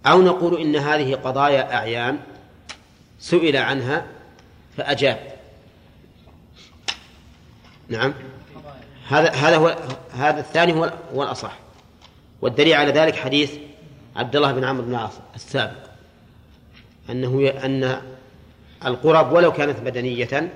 [0.06, 2.20] أو نقول إن هذه قضايا أعيان
[3.20, 4.06] سئل عنها
[4.78, 5.20] فأجاب.
[7.90, 8.14] نعم.
[9.08, 9.78] هذا هذا هو
[10.12, 11.58] هذا الثاني هو هو الأصح.
[12.42, 13.54] والدليل على ذلك حديث
[14.16, 15.90] عبد الله بن عمرو بن العاص السابق
[17.10, 18.02] أنه أن
[18.86, 20.54] القرب ولو كانت بدنية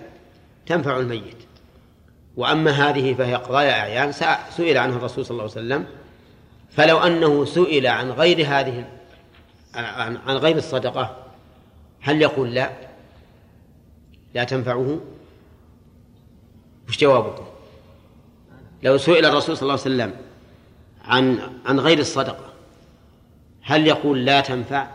[0.66, 1.38] تنفع الميت.
[2.36, 4.12] وأما هذه فهي قضايا أعيان
[4.58, 5.86] سئل عنه الرسول صلى الله عليه وسلم.
[6.72, 8.86] فلو أنه سئل عن غير هذه
[9.76, 11.18] عن غير الصدقة
[12.02, 12.70] هل يقول لا؟
[14.34, 15.00] لا تنفعه؟
[16.88, 17.44] وش جوابكم
[18.84, 20.14] لو سئل الرسول صلى الله عليه وسلم
[21.06, 22.54] عن عن غير الصدقة
[23.62, 24.88] هل يقول لا تنفع؟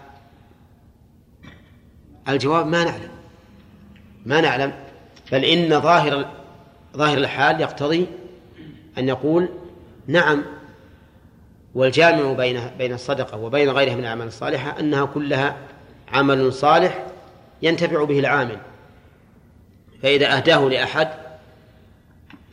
[2.29, 3.18] الجواب ما نعلم.
[4.29, 4.73] ما نعلم
[5.33, 6.29] بل إن ظاهر
[6.97, 8.07] ظاهر الحال يقتضي
[8.99, 9.49] أن يقول
[10.07, 10.45] نعم
[11.75, 15.57] والجامع بين بين الصدقة وبين غيرها من الأعمال الصالحة أنها كلها
[16.13, 17.07] عمل صالح
[17.63, 18.59] ينتفع به العامل.
[20.03, 21.09] فإذا أهداه لأحد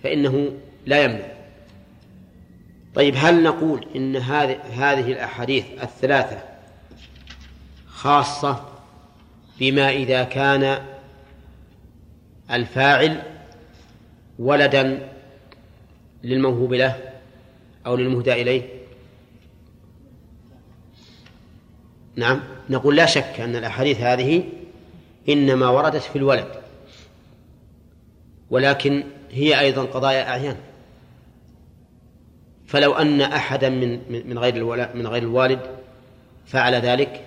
[0.03, 0.51] فإنه
[0.85, 1.25] لا يمنع.
[2.95, 6.37] طيب هل نقول إن هذه هذه الأحاديث الثلاثة
[7.87, 8.65] خاصة
[9.59, 10.94] بما إذا كان
[12.51, 13.21] الفاعل
[14.39, 15.09] ولدا
[16.23, 16.99] للموهوب له
[17.85, 18.63] أو للمهدى إليه.
[22.15, 22.41] نعم.
[22.69, 24.43] نقول لا شك أن الأحاديث هذه
[25.29, 26.47] إنما وردت في الولد
[28.49, 30.57] ولكن هي أيضا قضايا أعيان.
[32.67, 34.65] فلو أن أحدا من من غير
[34.95, 35.59] من غير الوالد
[36.45, 37.25] فعل ذلك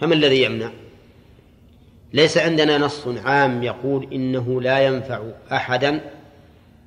[0.00, 0.70] فما الذي يمنع؟
[2.12, 6.00] ليس عندنا نص عام يقول إنه لا ينفع أحدا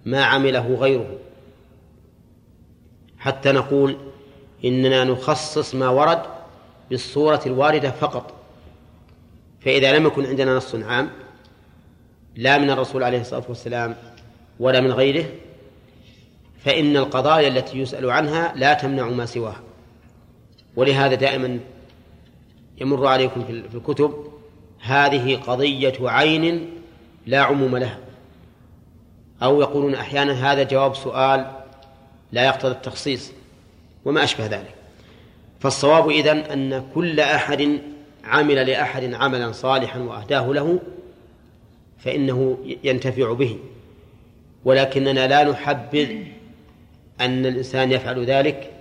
[0.05, 1.17] ما عمله غيره.
[3.17, 3.97] حتى نقول
[4.65, 6.21] إننا نخصص ما ورد
[6.89, 8.33] بالصورة الواردة فقط.
[9.61, 11.09] فإذا لم يكن عندنا نص عام
[12.35, 13.95] لا من الرسول عليه الصلاة والسلام
[14.59, 15.25] ولا من غيره
[16.65, 19.61] فإن القضايا التي يسأل عنها لا تمنع ما سواها.
[20.75, 21.59] ولهذا دائما
[22.81, 24.32] يمر عليكم في الكتب
[24.83, 26.69] هذه قضية عين
[27.25, 27.97] لا عموم لها.
[29.43, 31.51] أو يقولون أحيانا هذا جواب سؤال
[32.31, 33.31] لا يقتضي التخصيص
[34.05, 34.75] وما أشبه ذلك.
[35.59, 37.79] فالصواب إذن أن كل أحد
[38.23, 40.79] عمل لأحد عملا صالحا وأهداه له
[41.97, 43.57] فإنه ينتفع به.
[44.65, 46.11] ولكننا لا نحبذ
[47.21, 48.71] أن الإنسان يفعل ذلك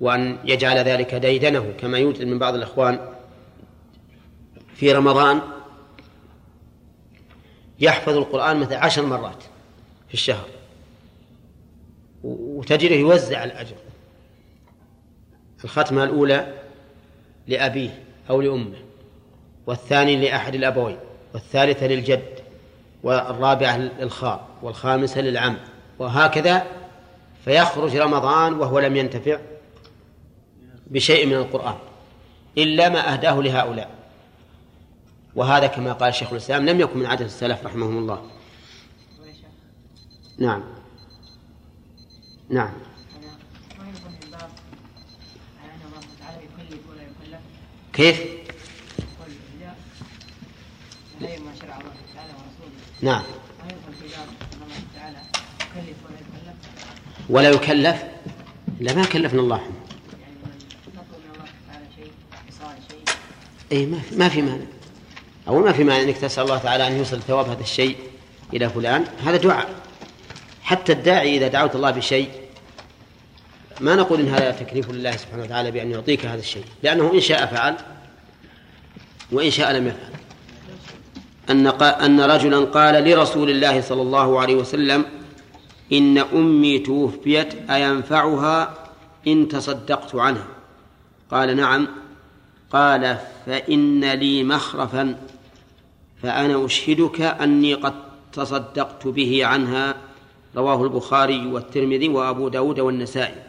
[0.00, 2.98] وأن يجعل ذلك ديدنه كما يوجد من بعض الإخوان
[4.82, 5.40] في رمضان
[7.80, 9.42] يحفظ القرآن مثل عشر مرات
[10.08, 10.46] في الشهر.
[12.24, 13.76] وتجده يوزع الأجر.
[15.64, 16.54] الختمة الأولى
[17.46, 18.76] لأبيه أو لأمه
[19.66, 20.98] والثاني لأحد الأبوين
[21.34, 22.38] والثالثة للجد
[23.02, 25.56] والرابعة للخال والخامسة للعم.
[25.98, 26.66] وهكذا
[27.44, 29.38] فيخرج رمضان وهو لم ينتفع
[30.86, 31.76] بشيء من القرآن
[32.58, 34.01] إلا ما أهداه لهؤلاء.
[35.36, 38.30] وهذا كما قال شيخ الإسلام لم يكن من عادة السلف رحمهم الله.
[40.38, 40.62] نعم.
[42.50, 42.72] نعم.
[47.92, 48.20] كيف؟
[53.02, 53.22] نعم.
[57.28, 58.02] ولا يكلف؟
[58.80, 59.70] لا ما كلفنا الله.
[63.72, 64.81] اي ما في ما في مانع.
[65.48, 67.96] أو ما في مانع أنك تسأل الله تعالى أن يوصل ثواب هذا الشيء
[68.54, 69.04] إلى فلان.
[69.24, 69.68] هذا دعاء.
[70.62, 72.28] حتى الداعي إذا دعوت الله بشيء
[73.80, 76.64] ما نقول إن هذا تكليف لله سبحانه وتعالى بأن يعطيك هذا الشيء.
[76.82, 77.76] لأنه إن شاء فعل
[79.32, 80.12] وإن شاء لم يفعل.
[81.50, 85.04] أن أن رجلا قال لرسول الله صلى الله عليه وسلم
[85.92, 88.74] إن أمي توفيت أينفعها
[89.26, 90.46] إن تصدقت عنها؟
[91.30, 91.88] قال نعم.
[92.72, 95.16] قال فإن لي مخرفا
[96.22, 97.94] فأنا أشهدك أني قد
[98.32, 99.96] تصدقت به عنها
[100.56, 103.42] رواه البخاري والترمذي وأبو داود والنسائي.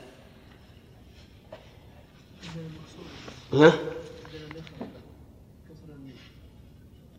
[3.53, 3.73] ها؟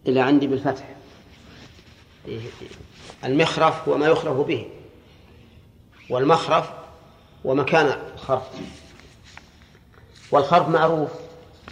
[0.06, 0.94] إلى عندي بالفتح.
[3.24, 4.66] المخرف هو ما يخرف به
[6.10, 6.70] والمخرف
[7.46, 8.42] هو مكان الخرف.
[10.30, 11.10] والخرف معروف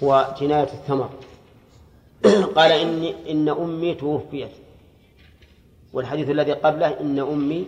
[0.02, 1.10] هو جناية الثمر
[2.56, 4.50] قال إني إن أمي توفيت.
[5.92, 7.66] والحديث الذي قبله إن أمي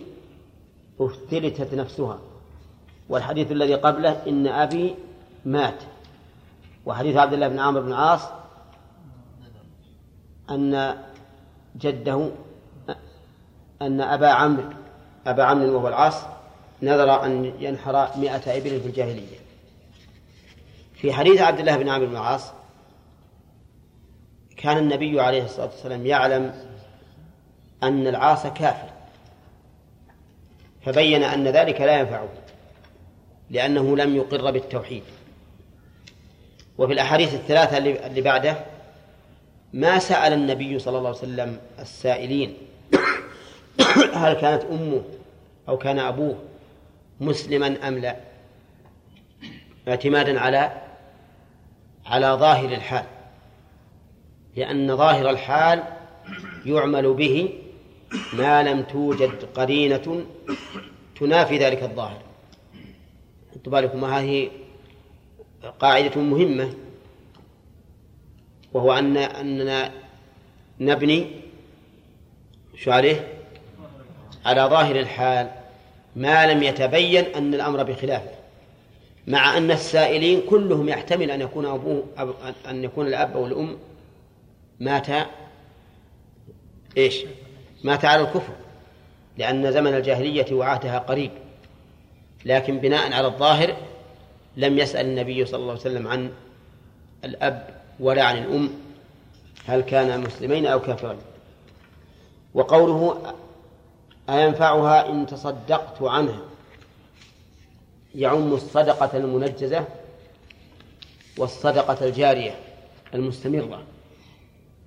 [0.99, 2.19] أفتلتت نفسها.
[3.09, 4.95] والحديث الذي قبله إن أبي
[5.45, 5.83] مات.
[6.85, 8.21] وحديث عبد الله بن عمرو بن العاص
[10.49, 10.97] أن
[11.75, 12.29] جده
[13.81, 14.69] أن أبا عمرو
[15.27, 16.23] أبا عمرو وهو العاص
[16.81, 19.37] نذر أن ينحر مئة إبل في الجاهلية.
[20.93, 22.51] في حديث عبد الله بن عمرو بن العاص
[24.57, 26.53] كان النبي عليه الصلاة والسلام يعلم
[27.83, 28.89] أن العاص كافر.
[30.85, 32.29] فبين أن ذلك لا ينفعه
[33.49, 35.03] لأنه لم يقر بالتوحيد.
[36.77, 38.57] وفي الأحاديث الثلاثة اللي بعده
[39.73, 42.57] ما سأل النبي صلى الله عليه وسلم السائلين
[44.13, 45.01] هل كانت أمه
[45.69, 46.35] أو كان أبوه
[47.19, 48.15] مسلما أم لا؟
[49.87, 50.71] اعتمادا على
[52.05, 53.05] على ظاهر الحال.
[54.55, 55.83] لأن ظاهر الحال
[56.65, 57.49] يعمل به
[58.33, 60.25] ما لم توجد قرينة
[61.19, 62.21] تنافي ذلك الظاهر
[63.53, 64.49] حطوا بالكم هذه
[65.79, 66.73] قاعدة مهمة
[68.73, 69.91] وهو أن أننا
[70.79, 71.27] نبني
[72.77, 73.27] شو عليه؟
[74.45, 75.51] على ظاهر الحال
[76.15, 78.31] ما لم يتبين أن الأمر بخلافه
[79.27, 82.03] مع أن السائلين كلهم يحتمل أن يكون أبوه
[82.69, 83.77] أن يكون الأب أو الأم
[84.79, 85.07] مات
[86.97, 87.25] إيش؟
[87.83, 88.53] مات على الكفر
[89.37, 91.31] لأن زمن الجاهلية وعهدها قريب.
[92.45, 93.75] لكن بناء على الظاهر
[94.57, 96.31] لم يسأل النبي صلى الله عليه وسلم عن
[97.23, 97.69] الأب
[97.99, 98.69] ولا عن الأم
[99.65, 101.17] هل كان مسلمين أو كافرين.
[102.53, 103.33] وقوله
[104.29, 106.41] أينفعها إن تصدقت عنها
[108.15, 109.85] يعم الصدقة المنجزة
[111.37, 112.59] والصدقة الجارية
[113.13, 113.83] المستمرة.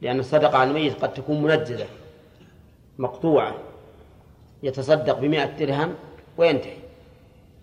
[0.01, 1.87] لأن الصدقة على الميت قد تكون منجزة
[2.99, 3.55] مقطوعة
[4.63, 5.95] يتصدق بمائة درهم
[6.37, 6.77] وينتهي.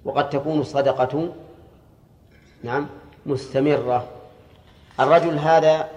[0.06, 1.34] وقد تكون الصدقة
[2.64, 2.88] نعم
[3.26, 4.08] مستمرة.
[5.00, 5.90] الرجل هذا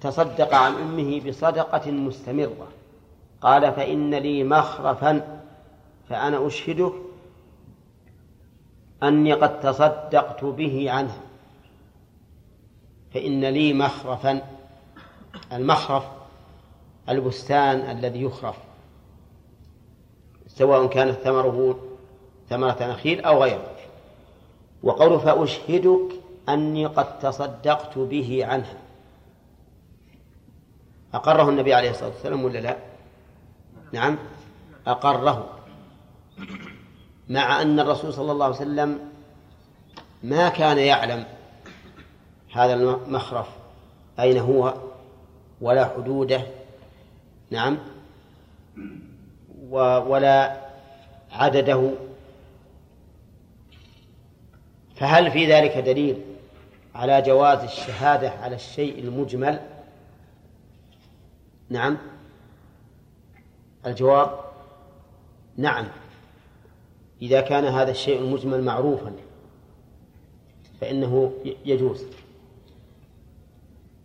[0.00, 2.68] تصدق عن أمه بصدقة مستمرة.
[3.40, 5.40] قال فإن لي مخرفا
[6.08, 6.92] فأنا أشهدك
[9.02, 11.20] أني قد تصدقت به عنها
[13.14, 14.42] فإن لي مخرفا
[15.52, 16.04] المخرف
[17.08, 18.56] البستان الذي يخرف
[20.48, 21.78] سواء كانت ثمره
[22.50, 23.76] ثمرة نخيل أو غيره.
[24.82, 26.12] وقوله فأشهدك
[26.48, 28.78] أني قد تصدقت به عنها.
[31.14, 32.76] أقره النبي عليه الصلاة والسلام ولا لا؟
[33.92, 34.18] نعم.
[34.86, 35.48] أقره.
[37.28, 38.98] مع أن الرسول صلى الله عليه وسلم
[40.22, 41.24] ما كان يعلم
[42.52, 43.48] هذا المخرف
[44.20, 44.74] أين هو.
[45.60, 46.42] ولا حدوده.
[47.50, 47.78] نعم.
[49.70, 50.60] ولا
[51.32, 51.90] عدده.
[54.96, 56.22] فهل في ذلك دليل
[56.94, 59.60] على جواز الشهادة على الشيء المجمل؟
[61.70, 61.98] نعم.
[63.86, 64.40] الجواب
[65.56, 65.86] نعم.
[67.22, 69.12] إذا كان هذا الشيء المجمل معروفا
[70.80, 71.32] فإنه
[71.64, 72.04] يجوز.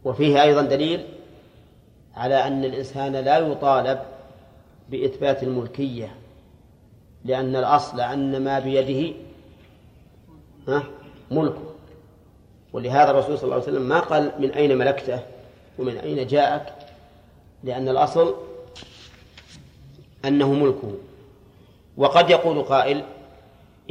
[0.04, 1.08] وفيه أيضا دليل
[2.16, 4.00] على أن الإنسان لا يطالب
[4.90, 6.16] بإثبات الملكية
[7.26, 9.14] لأن الأصل أن ما بيده
[11.32, 11.72] ملكه
[12.74, 15.20] ولهذا الرسول صلى الله عليه وسلم ما قال من أين ملكته
[15.80, 16.74] ومن أين جاءك
[17.64, 18.36] لأن الأصل
[20.26, 20.94] أنه ملكه.
[21.98, 23.04] وقد يقول قائل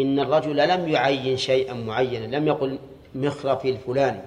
[0.00, 2.78] إن الرجل لم يعين شيئا معينا لم يقل
[3.14, 4.20] مخرفي الفلاني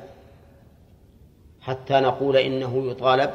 [1.61, 3.31] حتى نقول إنه يطالب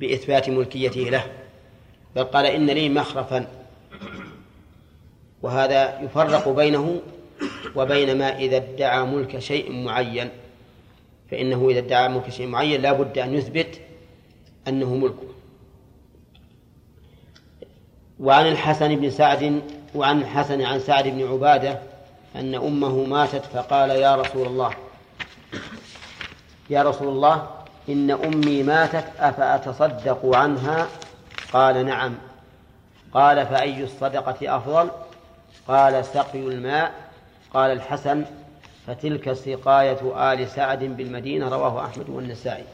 [0.00, 1.24] بإثبات ملكيته له.
[2.16, 3.46] بل قال إن لي مخرفا.
[5.42, 7.00] وهذا يفرق بينه
[7.76, 10.30] وبين ما إذا ادعى ملك شيء معين.
[11.30, 13.80] فإنه إذا ادعى ملك شيء معين لا بد أن يثبت
[14.68, 15.34] أنه ملكه.
[18.20, 19.62] وعن الحسن بن سعد
[19.94, 21.80] وعن الحسن عن سعد بن عبادة
[22.36, 24.74] أن أمه ماتت فقال يا رسول الله
[26.70, 27.48] يا رسول الله
[27.88, 30.88] إن أمي ماتت أفأتصدق عنها؟
[31.52, 32.14] قال نعم.
[33.12, 34.90] قال فأي الصدقة أفضل؟
[35.68, 37.10] قال سقي الماء.
[37.54, 38.24] قال الحسن
[38.86, 42.64] فتلك سقاية آل سعد بالمدينة رواه أحمد والنسائي.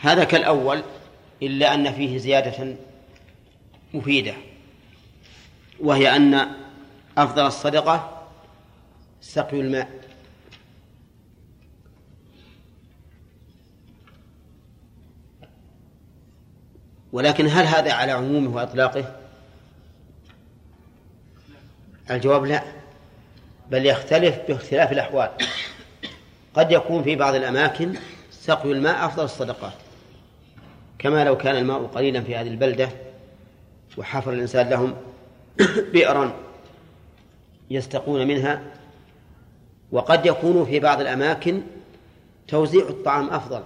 [0.00, 0.82] هذا كالأول
[1.42, 2.76] إلا أن فيه زيادة
[3.94, 4.34] مفيدة
[5.80, 6.48] وهي أن
[7.18, 8.22] أفضل الصدقة
[9.20, 10.03] سقي الماء.
[17.14, 19.04] ولكن هل هذا على عمومه وإطلاقه؟
[22.10, 22.62] الجواب لا
[23.70, 25.30] بل يختلف باختلاف الأحوال.
[26.54, 27.94] قد يكون في بعض الأماكن
[28.30, 29.72] سقي الماء أفضل الصدقات
[30.98, 32.88] كما لو كان الماء قليلا في هذه البلدة
[33.96, 34.96] وحفر الإنسان لهم
[35.92, 36.32] بئرا
[37.70, 38.62] يستقون منها.
[39.92, 41.62] وقد يكون في بعض الأماكن
[42.48, 43.62] توزيع الطعام أفضل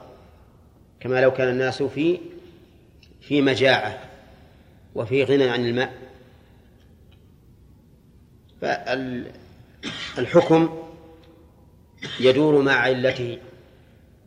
[1.01, 2.19] كما لو كان الناس في
[3.29, 3.99] في مجاعة
[4.95, 5.95] وفي غنى عن الماء.
[10.17, 10.79] فالحكم
[12.21, 13.39] يدور مع علته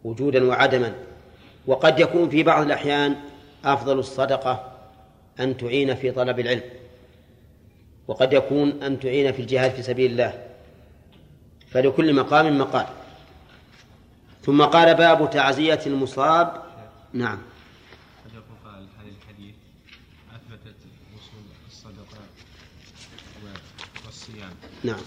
[0.04, 0.96] وجودا وعدما
[1.68, 3.16] وقد يكون في بعض الأحيان
[3.66, 4.72] أفضل الصدقة
[5.40, 6.64] أن تعين في طلب العلم
[8.08, 10.48] وقد يكون أن تعين في الجهاد في سبيل الله.
[11.68, 12.86] فلكل مقام مقال.
[14.42, 16.64] ثم قال باب تعزية المصاب.
[17.14, 17.40] نعم
[18.26, 19.56] قد يكون قال هذا الحديث
[20.36, 20.76] أثبتت
[21.86, 23.48] و-
[24.06, 24.54] والصيام.
[24.84, 25.00] نعم.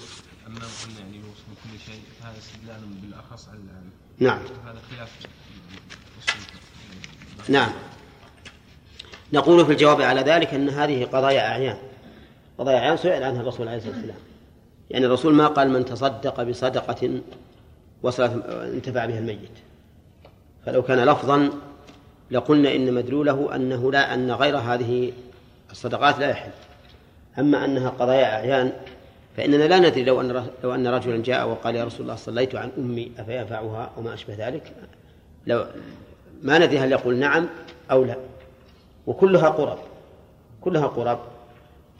[0.47, 4.39] أما قلنا يعني وصول كل شيء فهذا استدلال بالأخص على العام نعم.
[4.67, 5.11] هذا خلاف.
[7.49, 7.73] نعم.
[9.33, 11.79] نقول في الجواب على ذلك أن هذه قضايا أعيان.
[12.59, 14.17] قضايا أعيان سئل عنها الرسول عليه الصلاة والسلام.
[14.91, 17.21] يعني الرسول ما قال من تصدق بصدقة
[18.03, 19.51] وصلت انتفع بها الميت.
[20.67, 21.51] فلو كان لفظا
[22.31, 25.13] لقلنا إن مدلوله أنه لا أن غير هذه
[25.75, 26.51] الصدقات لا يحل.
[27.39, 28.73] أما أنها قضايا أعيان
[29.37, 32.71] فإننا لا ندري لو أن لو أن رجلا جاء وقال يا رسول الله صليت عن
[32.79, 34.73] أمي أفينفعها وما أشبه ذلك؟
[35.47, 35.67] لو
[36.43, 37.47] ما ندري هل يقول نعم
[37.91, 38.17] أو لا.
[39.07, 39.79] وكلها قرب
[40.61, 41.19] كلها قرب.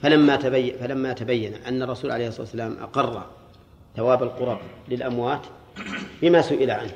[0.03, 3.23] فلما تبين فلما تبين أن الرسول عليه الصلاة والسلام أقر
[3.97, 4.59] ثواب القرب
[4.89, 5.43] للأموات
[6.23, 6.93] بما سئل عنه.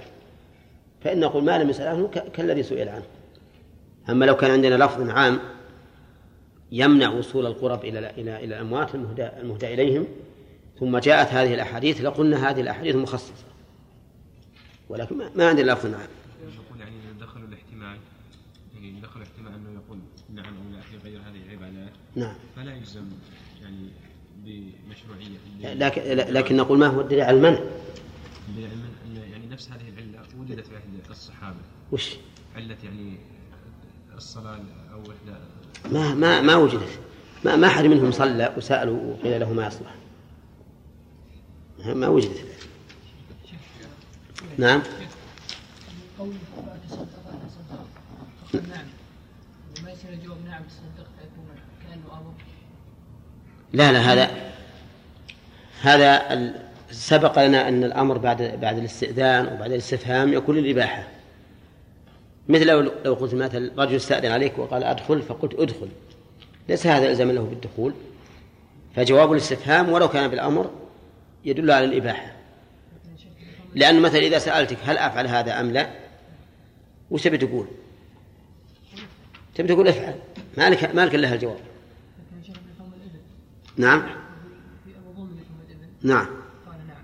[1.05, 3.07] فإن نقول ما لم يسأل عنه كالذي سئل عنه.
[4.11, 5.39] أما لو كان عندنا لفظ عام
[6.73, 10.07] يمنع وصول القرب إلى إلى إلى الأموات المهدى, المهدى إليهم.
[10.81, 13.45] ثم جاءت هذه الأحاديث لقلنا هذه الأحاديث مخصصة.
[14.89, 16.09] ولكن ما- ما عندنا لفظ عام
[16.43, 17.99] يقول يعني دخلوا الاحتمال
[18.75, 19.99] يعني دخلوا احتمال أنه يقول
[20.35, 22.35] نعم أو لا في غير هذه العبادات نعم.
[22.57, 23.05] فلا يجزم
[23.63, 23.89] يعني
[24.45, 25.75] بمشروعية.
[25.75, 26.03] لكن
[26.35, 27.61] لكن نقول ما هو الدليل على المنع.
[28.57, 31.57] بالعلم أن يعني نفس هذه العلة وجدت في عند الصحابة.
[31.93, 32.17] وش؟
[32.57, 33.17] علة يعني
[34.17, 34.61] الصلاة
[34.93, 35.37] أو إحدى
[35.93, 36.99] ما ما ما وجدت
[37.45, 39.95] ما ما أحد منهم صلى وسألوا وقيل له ما يصلح.
[41.95, 42.45] ما وجدت
[44.59, 44.83] نعم.
[53.73, 54.53] لا لا هذا
[55.83, 56.53] هذا
[56.91, 61.18] سبق لنا أن الأمر بعد بعد الاستئذان وبعد الاستفهام يكون للإباحة.
[62.49, 65.89] مثل لو لو قلت مثلا رجل استأذن عليك وقال أدخل فقلت أدخل.
[66.69, 67.95] ليس هذا إلزاما له بالدخول.
[68.97, 70.71] فجواب الاستفهام ولو كان بالأمر
[71.45, 72.33] يدل على الإباحة.
[73.75, 75.91] لأن مثلا إذا سألتك هل أفعل هذا أم لا؟
[77.11, 77.67] وش تبي تقول؟
[79.55, 80.15] تبي تقول افعل.
[80.59, 81.59] ما لك ما لك إلا الجواب
[83.77, 84.03] نعم.
[86.03, 86.27] نعم.
[86.67, 87.03] قال نعم.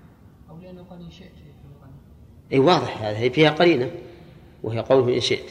[0.49, 1.31] أو لأنه قال إن شئت.
[2.53, 3.17] اي واضح هذا.
[3.17, 3.91] هي فيها قرينة.
[4.65, 5.49] وهي قوله إن شئت.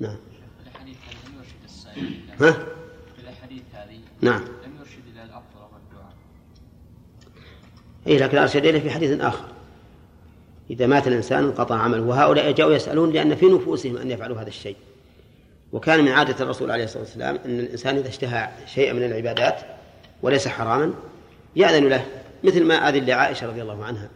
[0.00, 0.16] نعم.
[2.40, 4.40] ها؟ في الأحاديث هذه نعم.
[4.40, 6.14] لم يرشد إلى الأفضل والدعاء
[8.06, 9.44] اي لكن أرشد إليه في حديث آخر.
[10.70, 14.76] إذا مات الإنسان انقطع عمله وهؤلاء جاءوا يسألون لأن في نفوسهم أن يفعلوا هذا الشيء.
[15.72, 19.60] وكان من عادة الرسول عليه الصلاة والسلام أن الإنسان إذا اشتهى شيئا من العبادات
[20.22, 20.94] وليس حراما
[21.56, 22.06] يأذن له
[22.44, 24.10] مثل ما أذن لعائشة رضي الله عنها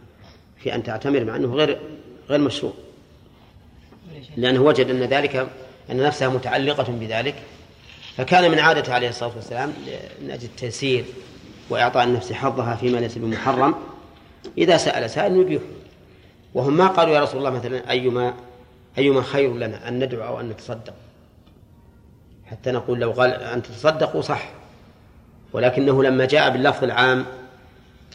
[0.57, 1.79] في أن تعتمر مع أنه غير
[2.29, 2.73] غير مشروع.
[4.37, 5.47] لأنه وجد أن ذلك
[5.91, 7.35] أن نفسها متعلقة بذلك.
[8.17, 9.73] فكان من عادته عليه الصلاة والسلام
[10.21, 11.05] من أجل التيسير
[11.69, 13.75] وإعطاء النفس حظها فيما ليس بمحرم
[14.57, 15.61] إذا سأل سائل يبيح
[16.53, 18.33] وهم ما قالوا يا رسول الله مثلا أيما
[18.97, 20.93] أيما خير لنا أن ندعو أو أن نتصدق؟
[22.45, 24.49] حتى نقول لو قال أن تتصدقوا صح.
[25.53, 27.25] ولكنه لما جاء باللفظ العام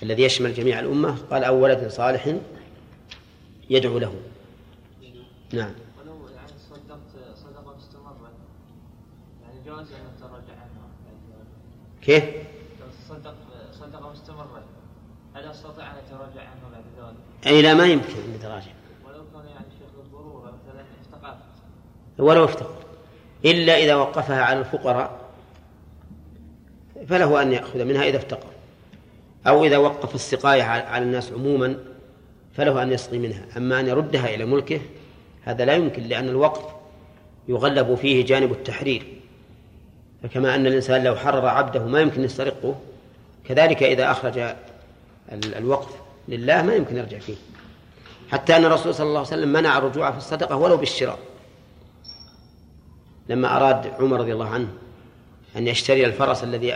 [0.02, 2.34] الذي يشمل جميع الأمة قال أو ولد صالح
[3.70, 4.14] يدعو له.
[5.52, 8.30] نعم ولو يعني صدقت صدقة مستمرة
[9.42, 10.88] يعني جواز أن أتراجع عنها
[12.02, 12.24] كيف؟
[13.08, 13.34] صدق
[13.72, 14.62] صدقة مستمرة
[15.34, 18.72] هل أستطيع أن أتراجع عنه بعد ذلك؟ أي لا ما يمكن أن يتراجع
[19.06, 21.38] ولو كان يعني شيخ بالضرورة مثلا افتقرت
[22.18, 22.84] ولو افتقر
[23.44, 25.20] إلا إذا وقفها على الفقراء
[27.06, 28.48] فله أن يأخذ منها إذا افتقر.
[29.46, 31.76] أو إذا وقف السقاية على الناس عموما
[32.52, 33.46] فله أن يسقي منها.
[33.56, 34.80] أما أن يردها إلى ملكه
[35.42, 36.74] هذا لا يمكن لأن الوقف
[37.48, 39.22] يغلب فيه جانب التحرير.
[40.23, 42.74] فكما أن الإنسان لو حرر عبده ما يمكن يسترقه
[43.49, 45.89] كذلك إذا أخرج ال- الوقف
[46.28, 47.35] لله ما يمكن يرجع فيه.
[48.32, 51.19] حتى أن الرسول صلى الله عليه وسلم منع الرجوع في الصدقة ولو بالشراء.
[53.28, 54.69] لما أراد عمر رضي الله عنه
[55.57, 56.74] أن يشتري الفرس الذي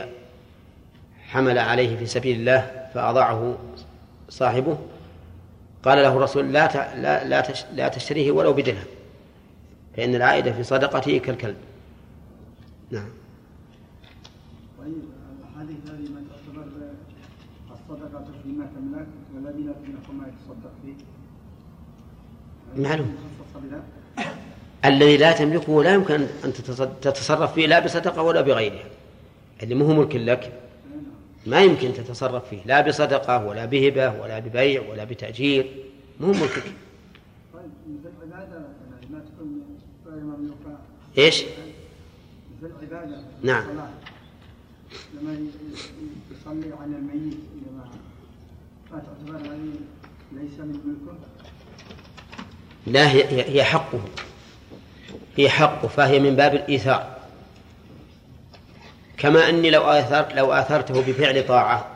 [1.26, 3.58] حمل عليه في سبيل الله فأضاعه
[4.28, 4.78] صاحبه
[5.84, 8.84] قال له الرسول لا لا لا تش- لا تشتريه ولو بدرهم
[9.96, 11.56] فإن العائد في صدقته كالكلب.
[12.90, 13.08] نعم
[14.78, 14.94] طيب
[15.54, 16.66] الحديث هذه ما تعتبر
[17.72, 18.66] الصدقة فيما
[19.52, 20.94] ما يتصدق فيه
[22.82, 23.16] معلوم.
[24.84, 26.14] الذي لا تملكه لا يمكن
[26.44, 28.84] أن تتص- تتصرف فيه لا بصدقة ولا بغيرها
[29.62, 30.52] اللي مو ملك لك.
[31.46, 32.60] ما يمكن تتصرف فيه.
[32.66, 35.70] لا بصدقة ولا بهبة ولا ببيع ولا بتأجير.
[36.20, 36.62] مو ملكك.
[37.54, 37.70] طيب
[38.22, 38.66] العبادة
[39.02, 40.52] يعني
[41.18, 41.44] إيش؟
[42.62, 43.64] مثل العبادة نعم.
[45.14, 45.32] لما
[46.30, 47.84] يصلي على الميت لما
[50.32, 51.18] ليس من ملكه
[52.86, 53.24] لا هي
[53.58, 54.00] هي- حقه.
[55.36, 57.16] هي حقه فهي من باب الإيثار.
[59.16, 61.86] كما أني لو آثر لو آثرته بفعل طاعة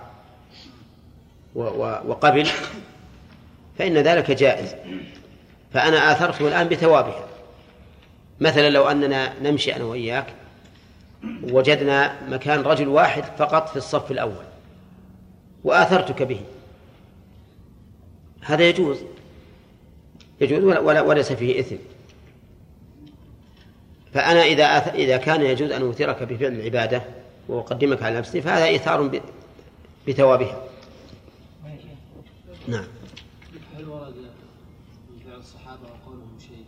[1.55, 2.49] وقبل
[3.79, 4.75] فإن ذلك جائز.
[5.73, 7.25] فأنا آثرته الآن بثوابها.
[8.41, 10.27] مثلا لو أننا نمشي أنا وإياك
[11.43, 14.45] وجدنا مكان رجل واحد فقط في الصف الأول
[15.65, 16.41] وآثرتك به.
[18.41, 18.99] هذا يجوز.
[20.41, 21.77] يجوز ولا- ولا وليس فيه إثم.
[24.13, 24.89] فأنا إذا أث...
[24.89, 27.03] إذا كان يجوز أن أوثرك بفعل العبادة
[27.49, 29.21] وأقدمك على نفسي فهذا إيثار ب...
[30.09, 30.65] بثوابها.
[32.69, 32.85] نعم.
[33.77, 34.15] هل ورد
[35.11, 36.65] من فعل الصحابة وقولهم شيء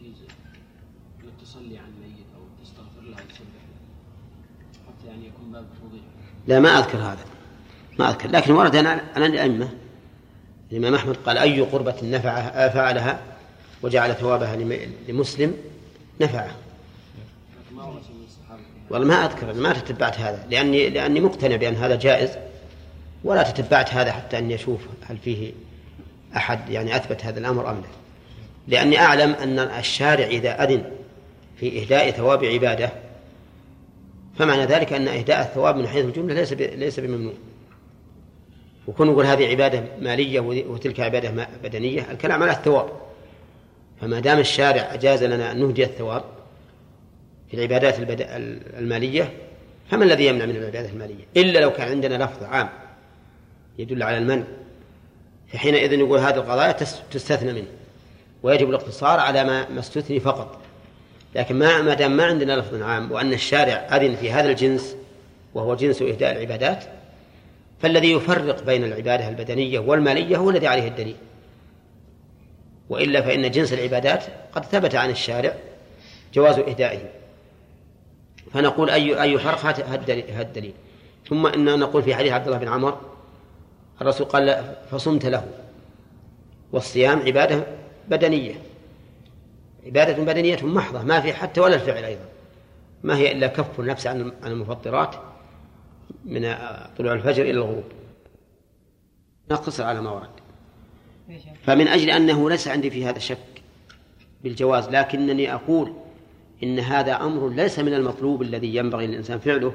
[0.00, 0.16] يجيز
[1.24, 6.02] انك تصلي على الميت أو تستغفر له وتسبح له حتى يعني يكون باب الفضيلة
[6.46, 7.24] لا ما أذكر هذا.
[7.98, 8.30] ما أذكر.
[8.30, 9.68] لكن ورد عن عن الأئمة
[10.72, 13.20] الإمام أحمد قال أي قربة نفعها فعلها
[13.82, 15.54] وجعل ثوابها لم- لمسلم
[16.20, 16.50] نفعه.
[18.90, 22.30] والله ما أذكر ما تتبعت هذا لأني لأني مقتنع بأن هذا جائز
[23.24, 25.52] ولا تتبعت هذا حتى أني أشوف هل فيه
[26.36, 27.86] أحد يعني أثبت هذا الأمر أم لا
[28.68, 30.84] لأني أعلم أن الشارع إذا أذن
[31.60, 32.90] في إهداء ثواب عبادة
[34.38, 37.32] فمعنى ذلك أن إهداء الثواب من حيث الجملة ليس ليس بممنوع
[38.86, 42.88] وكون نقول هذه عبادة مالية وتلك عبادة بدنية الكلام على الثواب.
[44.00, 46.24] فما دام الشارع أجاز لنا أن نهدي الثواب
[47.50, 47.94] في العبادات.
[48.78, 49.32] المالية
[49.90, 52.68] فما الذي يمنع من العبادات المالية؟ إلا لو كان عندنا لفظ عام
[53.78, 54.44] يدل على المنع.
[55.52, 57.66] فحينئذ يقول هذه القضايا تس- تستثنى منه.
[58.42, 60.58] ويجب الاقتصار على ما ما استثني فقط.
[61.34, 64.96] لكن ما ما دام ما عندنا لفظ عام وأن الشارع أذن في هذا الجنس
[65.54, 66.84] وهو جنس إهداء العبادات
[67.82, 71.16] فالذي يفرق بين العبادة البدنية والمالية هو الذي عليه الدليل.
[72.88, 75.54] وإلا فإن جنس العبادات قد ثبت عن الشارع
[76.34, 77.00] جواز إهدائه
[78.52, 80.00] فنقول أي أي فرق؟ هات
[80.40, 80.74] الدليل-
[81.28, 83.00] ثم إننا نقول في حديث عبد الله بن عمر
[84.00, 85.46] الرسول قال فصمت له.
[86.72, 87.66] والصيام عبادة
[88.08, 88.54] بدنية.
[89.86, 92.24] عبادة بدنية محضة ما في حتى ولا الفعل أيضا.
[93.02, 95.14] ما هي إلا كف النفس عن المفطرات
[96.24, 96.54] من
[96.98, 97.84] طلوع الفجر إلى الغروب.
[99.50, 100.30] نقتصر على ما ورد.
[101.62, 103.38] فمن أجل أنه ليس عندي في هذا شك
[104.44, 105.92] بالجواز لكنني أقول
[106.62, 109.72] إن هذا أمر ليس من المطلوب الذي ينبغي للإنسان فعله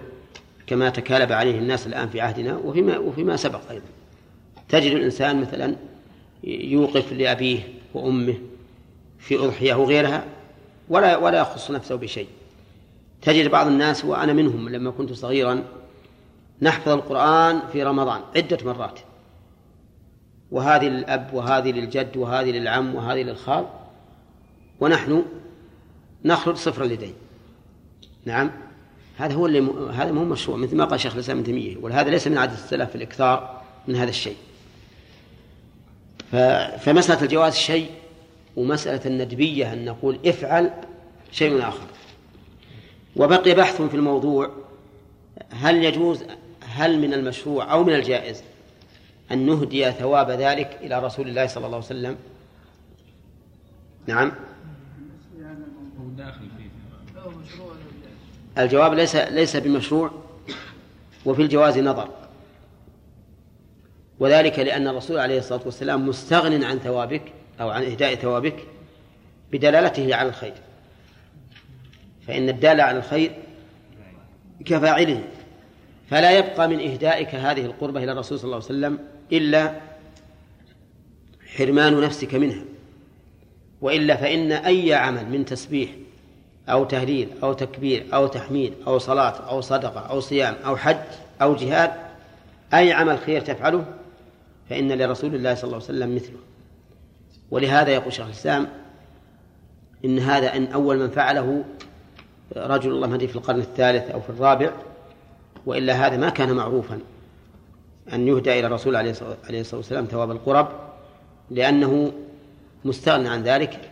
[0.67, 3.85] كما تكالب عليه الناس الآن في عهدنا وفيما وفيما سبق أيضا.
[4.69, 5.75] تجد الإنسان مثلا
[6.43, 7.59] يوقف لأبيه
[7.93, 8.35] وأمه
[9.19, 10.25] في أضحية وغيرها
[10.89, 12.27] ولا ولا يخص نفسه بشيء.
[13.21, 15.63] تجد بعض الناس وأنا منهم لما كنت صغيرا
[16.61, 18.99] نحفظ القرآن في رمضان عدة مرات.
[20.51, 23.65] وهذه للأب وهذه للجد وهذه للعم وهذه للخال.
[24.79, 25.25] ونحن
[26.25, 27.13] نخرج صفر اليدين.
[28.25, 28.51] نعم.
[29.17, 29.89] هذا هو اللي م...
[29.89, 32.89] هذا مو مشروع مثل ما قال شيخ الإسلام ابن تيمية ولهذا ليس من عادة السلف
[32.89, 34.35] في الإكثار من هذا الشيء.
[36.31, 36.35] ف-
[36.85, 37.89] فمسألة الجواز شيء
[38.55, 40.71] ومسألة الندبية أن نقول افعل
[41.31, 41.87] شيء آخر.
[43.15, 44.49] وبقي بحث في الموضوع
[45.49, 46.23] هل يجوز
[46.75, 48.43] هل من المشروع أو من الجائز
[49.31, 52.17] أن نهدي ثواب ذلك إلى رسول الله صلى الله عليه وسلم؟
[54.07, 54.31] نعم؟
[58.57, 60.11] الجواب ليس ليس بمشروع
[61.25, 62.09] وفي الجواز نظر.
[64.19, 67.21] وذلك لأن الرسول عليه الصلاة والسلام مستغن عن ثوابك
[67.61, 68.67] أو عن إهداء ثوابك
[69.51, 70.53] بدلالته على الخير.
[72.27, 73.31] فإن الدال على الخير
[74.65, 75.23] كفاعله.
[76.09, 78.99] فلا يبقى من إهدائك هذه القربة إلى الرسول صلى الله عليه وسلم
[79.31, 79.73] إلا
[81.57, 82.61] حرمان نفسك منها
[83.81, 85.89] وإلا فإن أي عمل من تسبيح
[86.69, 90.97] أو تهليل أو تكبير أو تحميد أو صلاة أو صدقة أو صيام أو حج
[91.41, 91.91] أو جهاد
[92.73, 93.85] أي عمل خير تفعله
[94.69, 96.39] فإن لرسول الله صلى الله عليه وسلم مثله.
[97.51, 98.67] ولهذا يقول شيخ الإسلام
[100.05, 101.63] إن هذا إن أول من فعله
[102.55, 104.71] رجل الله مهدي في القرن الثالث أو في الرابع
[105.65, 106.99] وإلا هذا ما كان معروفا.
[108.13, 110.67] أن يهدى إلى الرسول عليه الصلاة والسلام ثواب القرب
[111.51, 112.13] لأنه
[112.85, 113.91] مستغنى عن ذلك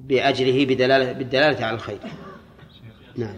[0.00, 1.98] بأجره بدلالة بالدلالة على الخير.
[3.16, 3.34] نعم.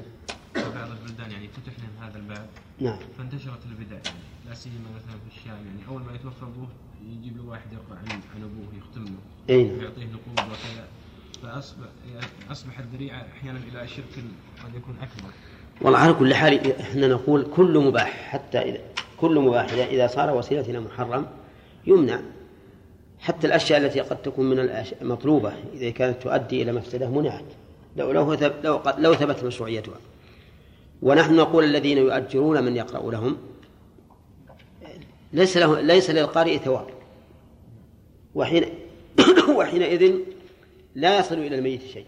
[0.54, 2.46] بعض البلدان يعني فتح لهم هذا الباب.
[2.80, 2.98] نعم.
[3.18, 6.68] فانتشرت البدع يعني لا سيما مثلا في الشام يعني أول ما يتوفى أبوه
[7.12, 9.78] يجيب له واحد يقرا عن عن أبوه يختم له أي نعم.
[9.78, 10.88] ويعطيه نقود وكذا.
[11.42, 11.86] فاصبح
[12.50, 14.24] أصبح الذريعة أحيانا إلى شرك
[14.64, 15.30] قد يكون أكبر.
[15.80, 18.78] والله على كل حال إحنا نقول كل مباح حتى إذا
[19.20, 21.26] كل مباح إذا صار وسيلة إلى محرم
[21.86, 22.20] يمنع.
[23.18, 24.58] حتى الأشياء التي قد تكون من
[25.02, 27.44] المطلوبة إذا كانت تؤدي إلى مفسدة منعت.
[27.96, 28.34] لو لو
[28.64, 29.96] لو لو ثبت مشروعيتها.
[31.02, 33.36] ونحن نقول الذين يؤجرون من يقرأ لهم
[35.32, 36.86] ليس له ليس للقارئ ثواب.
[38.34, 38.64] وحين
[39.56, 40.14] وحينئذ
[40.94, 42.06] لا يصل إلى الميت شيء.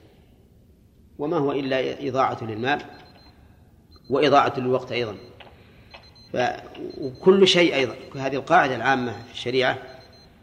[1.19, 2.83] وما هو إلا إضاعة للمال.
[4.11, 5.17] وإضاعة للوقت أيضا.
[6.33, 6.37] ف...
[7.01, 7.95] وكل شيء أيضا.
[8.17, 9.79] هذه القاعدة العامة في الشريعة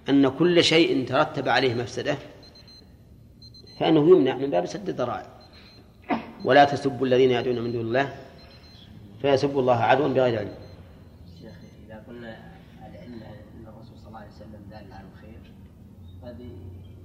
[0.10, 2.18] أن كل شيء ترتب عليه مفسدة
[3.80, 5.28] فإنه يمنع من باب سد الذرائع
[6.46, 8.16] ولا تسبوا الذين يدعون من دون الله
[9.22, 10.56] فيسبوا الله عدوا بغير علم.
[11.42, 11.54] شيخ
[11.86, 15.40] إذا قلنا العلة أن الرسول صلى الله عليه وسلم دال على الخير
[16.24, 16.40] قد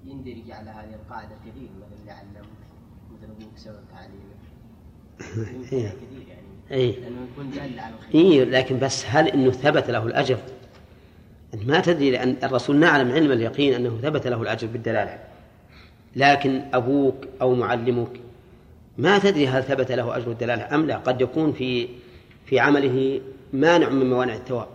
[0.05, 2.49] يندرج على هذه القاعدة كثير مثل اللي علمك
[3.13, 4.45] مثل أبوك سبب تعليمك.
[5.63, 6.44] كثير يعني.
[6.71, 6.95] إيه.
[6.99, 8.15] الخير.
[8.15, 10.39] إيه لكن بس هل أنه ثبت له الأجر؟
[11.55, 15.19] أنت ما تدري لأن الرسول نعلم علم اليقين أنه ثبت له الأجر بالدلالة.
[16.17, 18.21] لكن أبوك أو معلمك
[18.99, 20.97] ما تدري هل ثبت له أجر الدلالة أم لا.
[20.97, 21.89] قد يكون في
[22.47, 23.21] في عمله
[23.53, 24.69] مانع من موانع الثواب.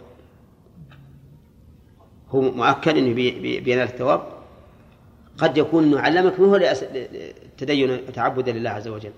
[2.30, 4.24] هو مؤكد بي- بينال الثواب.
[5.38, 6.84] قد يكون أنه علمك مو هو لأس-
[7.57, 9.11] لتدين تعبدا لله عز وجل.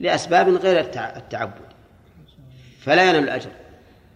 [0.00, 1.60] لأسباب غير التع- التعبد.
[2.80, 3.50] فلا ينال الأجر.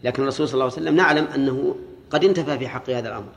[0.05, 1.77] لكن الرسول صلى الله عليه وسلم نعلم أنه
[2.11, 3.33] قد انتفى في حق هذا الأمر.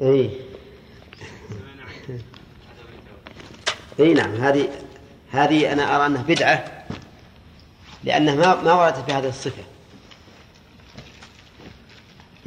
[0.00, 0.30] إيه.
[4.00, 4.34] اي نعم.
[4.34, 4.68] هذه
[5.30, 6.84] هذه أنا أرى أنها بدعة
[8.04, 9.62] لأنها ما ما وردت بهذه الصفة.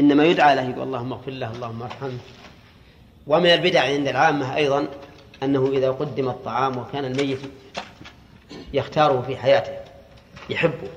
[0.02, 2.18] إنما يدعى له يقول اللهم اغفر له اللهم ارحمه.
[3.28, 4.88] ومن البدع عند العامة أيضا
[5.44, 7.40] أنه إذا قدم الطعام وكان الميت
[8.74, 9.74] يختاره في حياته
[10.50, 10.88] يحبه.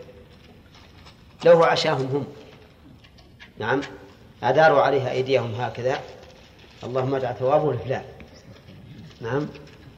[1.45, 2.27] لو عشاهم هم.
[3.59, 3.81] نعم.
[4.43, 6.01] أداروا عليها أيديهم هكذا.
[6.85, 8.05] اللهم اجعل ثوابه لفلان.
[9.21, 9.49] نعم.